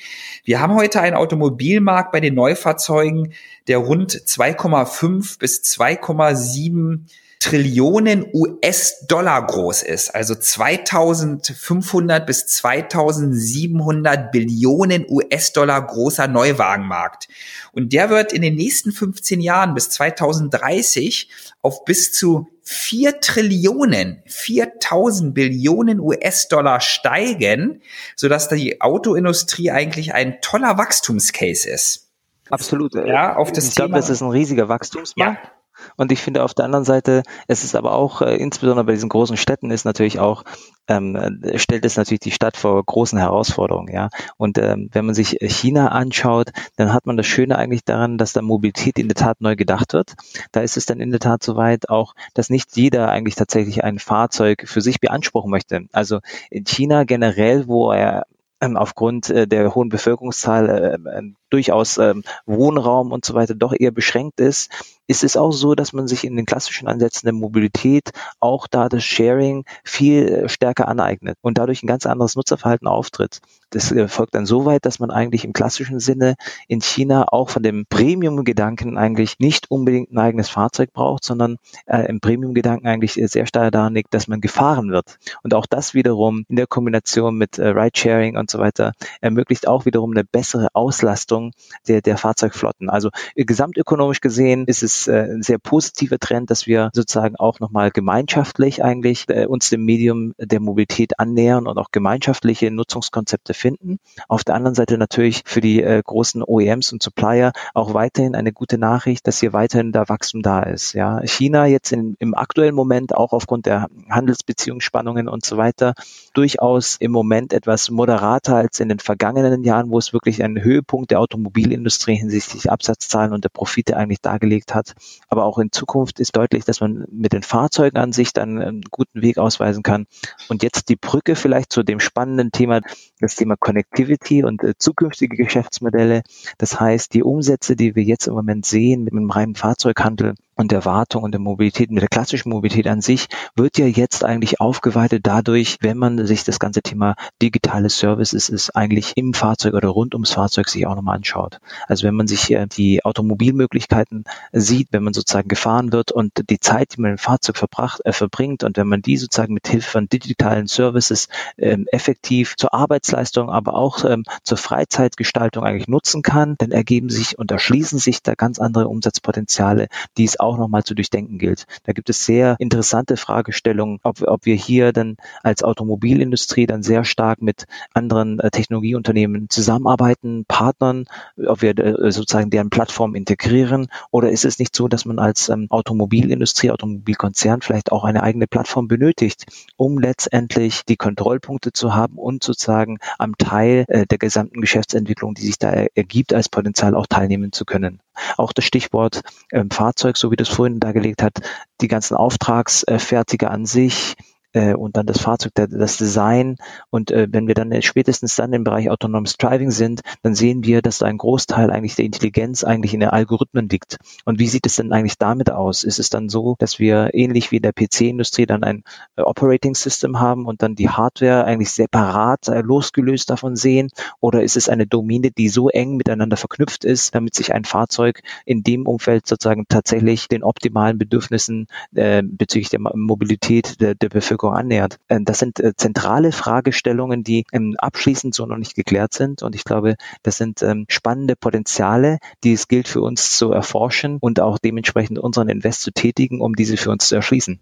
Wir 0.44 0.61
haben 0.61 0.74
heute 0.74 1.00
einen 1.00 1.16
Automobilmarkt 1.16 2.11
bei 2.11 2.20
den 2.20 2.35
Neufahrzeugen, 2.35 3.32
der 3.68 3.78
rund 3.78 4.12
2,5 4.12 5.38
bis 5.38 5.61
2,7 5.62 7.00
Trillionen 7.42 8.24
US-Dollar 8.33 9.44
groß 9.48 9.83
ist, 9.83 10.14
also 10.14 10.37
2500 10.37 12.24
bis 12.24 12.46
2700 12.46 14.31
Billionen 14.31 15.05
US-Dollar 15.09 15.85
großer 15.85 16.28
Neuwagenmarkt. 16.28 17.26
Und 17.72 17.92
der 17.92 18.11
wird 18.11 18.33
in 18.33 18.42
den 18.42 18.55
nächsten 18.55 18.92
15 18.92 19.40
Jahren 19.40 19.74
bis 19.74 19.90
2030 19.90 21.31
auf 21.62 21.85
bis 21.85 22.12
zu 22.12 22.46
4 22.62 23.18
Trillionen, 23.18 24.22
4000 24.26 25.35
Billionen 25.35 25.98
US-Dollar 25.98 26.81
steigen, 26.81 27.83
sodass 28.14 28.50
die 28.50 28.81
Autoindustrie 28.81 29.72
eigentlich 29.72 30.14
ein 30.14 30.40
toller 30.42 30.78
Wachstumscase 30.78 31.68
ist. 31.68 32.09
Absolut. 32.50 32.94
Ja, 32.94 33.35
auf 33.35 33.50
das 33.50 33.64
ich 33.66 33.74
Thema. 33.74 33.88
glaube, 33.88 34.00
das 34.00 34.11
ist 34.11 34.22
ein 34.22 34.31
riesiger 34.31 34.68
Wachstumsmarkt. 34.68 35.44
Ja. 35.44 35.51
Und 35.96 36.12
ich 36.12 36.20
finde 36.20 36.42
auf 36.42 36.54
der 36.54 36.64
anderen 36.64 36.84
Seite, 36.84 37.22
es 37.46 37.64
ist 37.64 37.74
aber 37.74 37.92
auch, 37.92 38.22
äh, 38.22 38.36
insbesondere 38.36 38.84
bei 38.84 38.92
diesen 38.92 39.08
großen 39.08 39.36
Städten, 39.36 39.70
ist 39.70 39.84
natürlich 39.84 40.18
auch, 40.18 40.44
ähm, 40.88 41.16
äh, 41.16 41.58
stellt 41.58 41.84
es 41.84 41.96
natürlich 41.96 42.20
die 42.20 42.30
Stadt 42.30 42.56
vor 42.56 42.82
großen 42.82 43.18
Herausforderungen, 43.18 43.92
ja. 43.92 44.08
Und 44.36 44.58
ähm, 44.58 44.88
wenn 44.92 45.06
man 45.06 45.14
sich 45.14 45.38
China 45.40 45.88
anschaut, 45.88 46.50
dann 46.76 46.92
hat 46.92 47.06
man 47.06 47.16
das 47.16 47.26
Schöne 47.26 47.56
eigentlich 47.56 47.84
daran, 47.84 48.18
dass 48.18 48.32
da 48.32 48.42
Mobilität 48.42 48.98
in 48.98 49.08
der 49.08 49.16
Tat 49.16 49.40
neu 49.40 49.56
gedacht 49.56 49.92
wird. 49.92 50.14
Da 50.52 50.60
ist 50.60 50.76
es 50.76 50.86
dann 50.86 51.00
in 51.00 51.10
der 51.10 51.20
Tat 51.20 51.42
soweit 51.42 51.88
auch, 51.88 52.14
dass 52.34 52.50
nicht 52.50 52.76
jeder 52.76 53.08
eigentlich 53.08 53.34
tatsächlich 53.34 53.84
ein 53.84 53.98
Fahrzeug 53.98 54.64
für 54.66 54.80
sich 54.80 55.00
beanspruchen 55.00 55.50
möchte. 55.50 55.86
Also 55.92 56.20
in 56.50 56.64
China 56.64 57.04
generell, 57.04 57.68
wo 57.68 57.92
er 57.92 58.24
ähm, 58.62 58.76
aufgrund 58.76 59.28
äh, 59.28 59.46
der 59.46 59.74
hohen 59.74 59.88
Bevölkerungszahl 59.88 60.68
äh, 60.70 61.18
äh, 61.18 61.32
durchaus 61.50 61.98
ähm, 61.98 62.22
Wohnraum 62.46 63.10
und 63.12 63.24
so 63.24 63.34
weiter 63.34 63.54
doch 63.54 63.74
eher 63.76 63.90
beschränkt 63.90 64.40
ist, 64.40 64.70
ist 65.06 65.24
es 65.24 65.36
auch 65.36 65.52
so, 65.52 65.74
dass 65.74 65.92
man 65.92 66.08
sich 66.08 66.24
in 66.24 66.36
den 66.36 66.46
klassischen 66.46 66.88
Ansätzen 66.88 67.26
der 67.26 67.34
Mobilität 67.34 68.10
auch 68.40 68.66
da 68.66 68.88
das 68.88 69.04
Sharing 69.04 69.64
viel 69.84 70.28
äh, 70.28 70.48
stärker 70.48 70.88
aneignet 70.88 71.38
und 71.42 71.58
dadurch 71.58 71.82
ein 71.82 71.86
ganz 71.86 72.06
anderes 72.06 72.36
Nutzerverhalten 72.36 72.86
auftritt. 72.86 73.40
Das 73.70 73.94
folgt 74.08 74.34
dann 74.34 74.44
so 74.44 74.66
weit, 74.66 74.84
dass 74.84 74.98
man 74.98 75.10
eigentlich 75.10 75.44
im 75.44 75.54
klassischen 75.54 75.98
Sinne 75.98 76.34
in 76.68 76.82
China 76.82 77.24
auch 77.28 77.48
von 77.48 77.62
dem 77.62 77.86
Premium-Gedanken 77.88 78.98
eigentlich 78.98 79.38
nicht 79.38 79.70
unbedingt 79.70 80.12
ein 80.12 80.18
eigenes 80.18 80.50
Fahrzeug 80.50 80.92
braucht, 80.92 81.24
sondern 81.24 81.56
äh, 81.86 82.06
im 82.06 82.20
Premium-Gedanken 82.20 82.86
eigentlich 82.86 83.14
sehr 83.14 83.46
stark 83.46 83.72
daran 83.72 83.94
liegt, 83.94 84.12
dass 84.12 84.28
man 84.28 84.42
gefahren 84.42 84.90
wird. 84.90 85.18
Und 85.42 85.54
auch 85.54 85.64
das 85.64 85.94
wiederum 85.94 86.44
in 86.48 86.56
der 86.56 86.66
Kombination 86.66 87.36
mit 87.36 87.58
äh, 87.58 87.68
Ride-Sharing 87.68 88.36
und 88.36 88.50
so 88.50 88.58
weiter 88.58 88.92
ermöglicht 89.20 89.66
auch 89.66 89.86
wiederum 89.86 90.10
eine 90.10 90.24
bessere 90.24 90.68
Auslastung 90.74 91.52
der, 91.88 92.02
der 92.02 92.18
Fahrzeugflotten. 92.18 92.90
Also 92.90 93.08
äh, 93.34 93.44
gesamtökonomisch 93.44 94.20
gesehen 94.20 94.66
ist 94.66 94.82
es 94.82 95.01
äh, 95.08 95.28
ein 95.30 95.42
sehr 95.42 95.58
positiver 95.58 96.18
Trend, 96.18 96.50
dass 96.50 96.66
wir 96.66 96.90
sozusagen 96.92 97.36
auch 97.36 97.60
nochmal 97.60 97.90
gemeinschaftlich 97.90 98.82
eigentlich 98.82 99.26
äh, 99.28 99.46
uns 99.46 99.70
dem 99.70 99.84
Medium 99.84 100.34
der 100.38 100.60
Mobilität 100.60 101.18
annähern 101.18 101.66
und 101.66 101.78
auch 101.78 101.90
gemeinschaftliche 101.90 102.70
Nutzungskonzepte 102.70 103.54
finden. 103.54 103.98
Auf 104.28 104.44
der 104.44 104.54
anderen 104.54 104.74
Seite 104.74 104.98
natürlich 104.98 105.42
für 105.44 105.60
die 105.60 105.82
äh, 105.82 106.02
großen 106.04 106.42
OEMs 106.42 106.92
und 106.92 107.02
Supplier 107.02 107.52
auch 107.74 107.94
weiterhin 107.94 108.34
eine 108.34 108.52
gute 108.52 108.78
Nachricht, 108.78 109.26
dass 109.26 109.40
hier 109.40 109.52
weiterhin 109.52 109.92
da 109.92 110.08
Wachstum 110.08 110.42
da 110.42 110.62
ist. 110.62 110.92
Ja, 110.92 111.20
China 111.24 111.66
jetzt 111.66 111.92
in, 111.92 112.16
im 112.18 112.34
aktuellen 112.34 112.74
Moment 112.74 113.14
auch 113.14 113.32
aufgrund 113.32 113.66
der 113.66 113.88
Handelsbeziehungsspannungen 114.10 115.28
und 115.28 115.44
so 115.44 115.56
weiter 115.56 115.94
durchaus 116.34 116.96
im 116.98 117.12
Moment 117.12 117.52
etwas 117.52 117.90
moderater 117.90 118.56
als 118.56 118.80
in 118.80 118.88
den 118.88 118.98
vergangenen 118.98 119.64
Jahren, 119.64 119.90
wo 119.90 119.98
es 119.98 120.12
wirklich 120.12 120.42
einen 120.42 120.62
Höhepunkt 120.62 121.10
der 121.10 121.20
Automobilindustrie 121.20 122.16
hinsichtlich 122.16 122.70
Absatzzahlen 122.70 123.32
und 123.32 123.44
der 123.44 123.50
Profite 123.50 123.96
eigentlich 123.96 124.20
dargelegt 124.20 124.74
hat. 124.74 124.81
Aber 125.28 125.44
auch 125.44 125.58
in 125.58 125.72
Zukunft 125.72 126.20
ist 126.20 126.36
deutlich, 126.36 126.64
dass 126.64 126.80
man 126.80 127.06
mit 127.10 127.32
den 127.32 127.42
Fahrzeugen 127.42 127.96
an 127.96 128.12
sich 128.12 128.32
dann 128.32 128.60
einen 128.60 128.82
guten 128.90 129.22
Weg 129.22 129.38
ausweisen 129.38 129.82
kann. 129.82 130.06
Und 130.48 130.62
jetzt 130.62 130.88
die 130.88 130.96
Brücke 130.96 131.36
vielleicht 131.36 131.72
zu 131.72 131.82
dem 131.82 132.00
spannenden 132.00 132.52
Thema, 132.52 132.80
das 133.20 133.36
Thema 133.36 133.56
Connectivity 133.56 134.44
und 134.44 134.62
äh, 134.62 134.74
zukünftige 134.76 135.36
Geschäftsmodelle. 135.36 136.22
Das 136.58 136.80
heißt, 136.80 137.14
die 137.14 137.22
Umsätze, 137.22 137.76
die 137.76 137.94
wir 137.94 138.02
jetzt 138.02 138.26
im 138.26 138.34
Moment 138.34 138.66
sehen 138.66 139.04
mit 139.04 139.12
dem 139.12 139.30
reinen 139.30 139.54
Fahrzeughandel, 139.54 140.34
und 140.54 140.72
der 140.72 140.84
Wartung 140.84 141.22
und 141.22 141.32
der 141.32 141.40
Mobilität, 141.40 141.90
mit 141.90 142.02
der 142.02 142.08
klassischen 142.08 142.50
Mobilität 142.50 142.86
an 142.86 143.00
sich, 143.00 143.28
wird 143.56 143.78
ja 143.78 143.86
jetzt 143.86 144.24
eigentlich 144.24 144.60
aufgeweitet 144.60 145.26
dadurch, 145.26 145.78
wenn 145.80 145.98
man 145.98 146.26
sich 146.26 146.44
das 146.44 146.58
ganze 146.58 146.82
Thema 146.82 147.14
digitale 147.40 147.88
Services 147.88 148.48
ist 148.48 148.76
eigentlich 148.76 149.12
im 149.16 149.34
Fahrzeug 149.34 149.74
oder 149.74 149.88
rund 149.88 150.14
ums 150.14 150.32
Fahrzeug 150.32 150.68
sich 150.68 150.86
auch 150.86 150.94
nochmal 150.94 151.16
anschaut. 151.16 151.58
Also 151.88 152.06
wenn 152.06 152.14
man 152.14 152.26
sich 152.26 152.42
hier 152.42 152.66
die 152.66 153.04
Automobilmöglichkeiten 153.04 154.24
sieht, 154.52 154.88
wenn 154.90 155.02
man 155.02 155.14
sozusagen 155.14 155.48
gefahren 155.48 155.92
wird 155.92 156.12
und 156.12 156.32
die 156.50 156.60
Zeit, 156.60 156.96
die 156.96 157.00
man 157.00 157.12
im 157.12 157.18
Fahrzeug 157.18 157.56
verbracht, 157.56 158.00
äh, 158.04 158.12
verbringt 158.12 158.64
und 158.64 158.76
wenn 158.76 158.88
man 158.88 159.02
die 159.02 159.16
sozusagen 159.16 159.54
mit 159.54 159.66
Hilfe 159.66 159.90
von 159.90 160.08
digitalen 160.08 160.66
Services 160.66 161.28
ähm, 161.58 161.86
effektiv 161.90 162.56
zur 162.56 162.74
Arbeitsleistung, 162.74 163.50
aber 163.50 163.74
auch 163.74 164.04
ähm, 164.04 164.24
zur 164.42 164.58
Freizeitgestaltung 164.58 165.64
eigentlich 165.64 165.88
nutzen 165.88 166.22
kann, 166.22 166.56
dann 166.58 166.72
ergeben 166.72 167.08
sich 167.08 167.38
und 167.38 167.50
erschließen 167.50 167.98
sich 167.98 168.22
da 168.22 168.34
ganz 168.34 168.58
andere 168.58 168.88
Umsatzpotenziale, 168.88 169.88
die 170.16 170.24
es 170.24 170.38
auch 170.42 170.59
nochmal 170.59 170.85
zu 170.85 170.94
durchdenken 170.94 171.38
gilt. 171.38 171.66
Da 171.85 171.92
gibt 171.92 172.11
es 172.11 172.24
sehr 172.24 172.57
interessante 172.59 173.16
Fragestellungen, 173.16 173.98
ob, 174.02 174.22
ob 174.22 174.44
wir 174.44 174.55
hier 174.55 174.92
dann 174.92 175.16
als 175.42 175.62
Automobilindustrie 175.62 176.66
dann 176.66 176.83
sehr 176.83 177.05
stark 177.05 177.42
mit 177.42 177.66
anderen 177.94 178.38
äh, 178.40 178.50
Technologieunternehmen 178.50 179.48
zusammenarbeiten, 179.48 180.44
partnern, 180.46 181.07
ob 181.46 181.62
wir 181.62 181.78
äh, 181.78 182.12
sozusagen 182.12 182.50
deren 182.50 182.70
Plattform 182.70 183.14
integrieren 183.14 183.88
oder 184.11 184.31
ist 184.31 184.44
es 184.44 184.59
nicht 184.59 184.74
so, 184.74 184.88
dass 184.88 185.05
man 185.05 185.18
als 185.18 185.48
ähm, 185.48 185.66
Automobilindustrie, 185.70 186.70
Automobilkonzern 186.70 187.62
vielleicht 187.62 187.92
auch 187.92 188.05
eine 188.05 188.22
eigene 188.22 188.46
Plattform 188.46 188.88
benötigt, 188.88 189.46
um 189.76 189.98
letztendlich 189.98 190.85
die 190.85 190.96
Kontrollpunkte 190.96 191.72
zu 191.72 191.94
haben 191.94 192.18
und 192.18 192.42
sozusagen 192.42 192.98
am 193.18 193.37
Teil 193.37 193.85
äh, 193.88 194.07
der 194.07 194.18
gesamten 194.18 194.61
Geschäftsentwicklung, 194.61 195.35
die 195.35 195.42
sich 195.42 195.59
da 195.59 195.70
ergibt, 195.70 196.35
als 196.35 196.48
Potenzial 196.48 196.94
auch 196.94 197.07
teilnehmen 197.07 197.52
zu 197.52 197.64
können. 197.64 198.00
Auch 198.37 198.53
das 198.53 198.64
Stichwort 198.64 199.22
ähm, 199.53 199.70
Fahrzeug, 199.70 200.16
so 200.16 200.31
wie 200.31 200.37
das 200.37 200.48
vorhin 200.48 200.81
dargelegt 200.81 201.22
hat, 201.22 201.35
die 201.81 201.88
ganzen 201.88 202.16
Auftragsfertiger 202.16 203.51
an 203.51 203.66
sich, 203.66 204.16
äh, 204.52 204.74
und 204.74 204.96
dann 204.96 205.06
das 205.06 205.20
Fahrzeug, 205.20 205.54
der, 205.54 205.68
das 205.68 205.96
Design. 205.96 206.56
Und 206.90 207.10
äh, 207.10 207.28
wenn 207.30 207.46
wir 207.46 207.54
dann 207.54 207.80
spätestens 207.82 208.36
dann 208.36 208.52
im 208.52 208.64
Bereich 208.64 208.90
Autonomous 208.90 209.36
Driving 209.36 209.70
sind, 209.70 210.00
dann 210.22 210.34
sehen 210.34 210.64
wir, 210.64 210.82
dass 210.82 210.98
da 210.98 211.06
ein 211.06 211.18
Großteil 211.18 211.70
eigentlich 211.70 211.96
der 211.96 212.04
Intelligenz 212.04 212.64
eigentlich 212.64 212.94
in 212.94 213.00
den 213.00 213.08
Algorithmen 213.10 213.68
liegt. 213.68 213.98
Und 214.24 214.38
wie 214.38 214.48
sieht 214.48 214.66
es 214.66 214.76
denn 214.76 214.92
eigentlich 214.92 215.18
damit 215.18 215.50
aus? 215.50 215.84
Ist 215.84 215.98
es 215.98 216.10
dann 216.10 216.28
so, 216.28 216.56
dass 216.58 216.78
wir 216.78 217.10
ähnlich 217.14 217.50
wie 217.50 217.56
in 217.56 217.62
der 217.62 217.72
PC-Industrie 217.72 218.46
dann 218.46 218.64
ein 218.64 218.84
äh, 219.16 219.22
Operating 219.22 219.74
System 219.74 220.20
haben 220.20 220.46
und 220.46 220.62
dann 220.62 220.74
die 220.74 220.88
Hardware 220.88 221.44
eigentlich 221.44 221.70
separat 221.70 222.48
äh, 222.48 222.60
losgelöst 222.60 223.30
davon 223.30 223.56
sehen? 223.56 223.88
Oder 224.20 224.42
ist 224.42 224.56
es 224.56 224.68
eine 224.68 224.86
Domäne, 224.86 225.30
die 225.30 225.48
so 225.48 225.68
eng 225.68 225.96
miteinander 225.96 226.36
verknüpft 226.36 226.84
ist, 226.84 227.14
damit 227.14 227.34
sich 227.34 227.52
ein 227.52 227.64
Fahrzeug 227.64 228.20
in 228.44 228.62
dem 228.62 228.86
Umfeld 228.86 229.26
sozusagen 229.26 229.64
tatsächlich 229.68 230.28
den 230.28 230.42
optimalen 230.42 230.98
Bedürfnissen 230.98 231.66
äh, 231.94 232.22
bezüglich 232.24 232.70
der 232.70 232.80
Mobilität 232.80 233.80
der, 233.80 233.94
der 233.94 234.08
Bevölkerung 234.08 234.41
annähert? 234.48 234.98
Äh, 235.09 235.20
das 235.22 235.38
sind 235.38 235.61
äh, 235.61 235.72
zentrale 235.76 236.33
Fragestellungen, 236.33 237.24
die 237.24 237.44
ähm, 237.52 237.74
abschließend 237.78 238.35
so 238.35 238.46
noch 238.46 238.59
nicht 238.59 238.74
geklärt 238.74 239.14
sind. 239.14 239.42
Und 239.42 239.55
ich 239.55 239.64
glaube, 239.64 239.96
das 240.22 240.37
sind 240.37 240.62
ähm, 240.62 240.87
spannende 240.88 241.37
Potenziale, 241.37 242.18
die 242.44 242.52
es 242.52 242.68
gilt 242.68 242.88
für 242.88 243.00
uns 243.00 243.37
zu 243.37 243.52
erforschen 243.52 244.18
und 244.20 244.40
auch 244.40 244.59
dementsprechend 244.59 245.18
unseren 245.18 245.48
Invest 245.48 245.83
zu 245.83 245.90
tätigen, 245.90 246.40
um 246.40 246.55
diese 246.55 246.76
für 246.76 246.90
uns 246.90 247.09
zu 247.09 247.14
erschließen. 247.14 247.61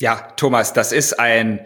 Ja, 0.00 0.16
Thomas, 0.36 0.72
das 0.72 0.92
ist 0.92 1.18
ein 1.18 1.60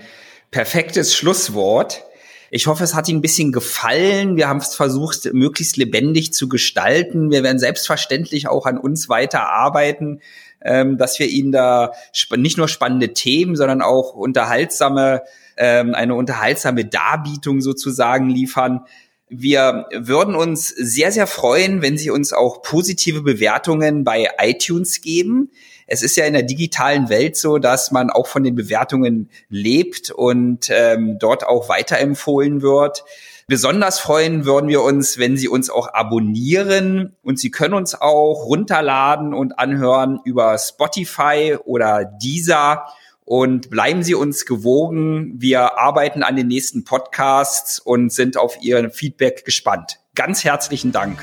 perfektes 0.50 1.16
Schlusswort. 1.16 2.04
Ich 2.52 2.66
hoffe, 2.66 2.82
es 2.82 2.94
hat 2.94 3.08
Ihnen 3.08 3.18
ein 3.18 3.22
bisschen 3.22 3.52
gefallen. 3.52 4.36
Wir 4.36 4.48
haben 4.48 4.58
es 4.58 4.74
versucht, 4.74 5.32
möglichst 5.32 5.76
lebendig 5.76 6.32
zu 6.32 6.48
gestalten. 6.48 7.30
Wir 7.30 7.44
werden 7.44 7.60
selbstverständlich 7.60 8.48
auch 8.48 8.66
an 8.66 8.76
uns 8.76 9.08
weiter 9.08 9.48
arbeiten, 9.48 10.20
ähm, 10.62 10.98
dass 10.98 11.18
wir 11.18 11.28
Ihnen 11.28 11.52
da 11.52 11.92
nicht 12.36 12.58
nur 12.58 12.68
spannende 12.68 13.12
Themen, 13.12 13.56
sondern 13.56 13.82
auch 13.82 14.14
unterhaltsame, 14.14 15.22
ähm, 15.56 15.94
eine 15.94 16.14
unterhaltsame 16.14 16.84
Darbietung 16.84 17.60
sozusagen 17.60 18.28
liefern. 18.28 18.80
Wir 19.28 19.86
würden 19.94 20.34
uns 20.34 20.68
sehr, 20.68 21.12
sehr 21.12 21.28
freuen, 21.28 21.82
wenn 21.82 21.96
Sie 21.96 22.10
uns 22.10 22.32
auch 22.32 22.62
positive 22.62 23.22
Bewertungen 23.22 24.02
bei 24.02 24.28
iTunes 24.40 25.02
geben. 25.02 25.50
Es 25.86 26.02
ist 26.02 26.16
ja 26.16 26.24
in 26.24 26.32
der 26.32 26.42
digitalen 26.42 27.08
Welt 27.08 27.36
so, 27.36 27.58
dass 27.58 27.90
man 27.90 28.10
auch 28.10 28.26
von 28.26 28.42
den 28.42 28.56
Bewertungen 28.56 29.30
lebt 29.48 30.10
und 30.10 30.68
ähm, 30.70 31.18
dort 31.20 31.46
auch 31.46 31.68
weiterempfohlen 31.68 32.60
wird. 32.60 33.04
Besonders 33.50 33.98
freuen 33.98 34.44
würden 34.44 34.68
wir 34.68 34.80
uns, 34.80 35.18
wenn 35.18 35.36
Sie 35.36 35.48
uns 35.48 35.70
auch 35.70 35.92
abonnieren 35.92 37.16
und 37.24 37.40
Sie 37.40 37.50
können 37.50 37.74
uns 37.74 38.00
auch 38.00 38.44
runterladen 38.44 39.34
und 39.34 39.58
anhören 39.58 40.20
über 40.24 40.56
Spotify 40.56 41.56
oder 41.64 42.04
Deezer 42.04 42.84
und 43.24 43.68
bleiben 43.68 44.04
Sie 44.04 44.14
uns 44.14 44.46
gewogen. 44.46 45.32
Wir 45.36 45.76
arbeiten 45.80 46.22
an 46.22 46.36
den 46.36 46.46
nächsten 46.46 46.84
Podcasts 46.84 47.80
und 47.80 48.12
sind 48.12 48.36
auf 48.36 48.56
Ihr 48.62 48.88
Feedback 48.90 49.44
gespannt. 49.44 49.98
Ganz 50.14 50.44
herzlichen 50.44 50.92
Dank. 50.92 51.20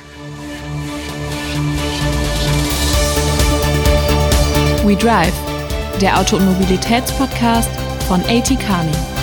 We 4.84 4.98
Drive, 4.98 5.32
der 6.02 6.20
Auto- 6.20 6.36
und 6.36 6.46
Mobilitätspodcast 6.46 7.72
von 8.10 8.20
AT 8.26 8.50
Kearney. 8.60 9.17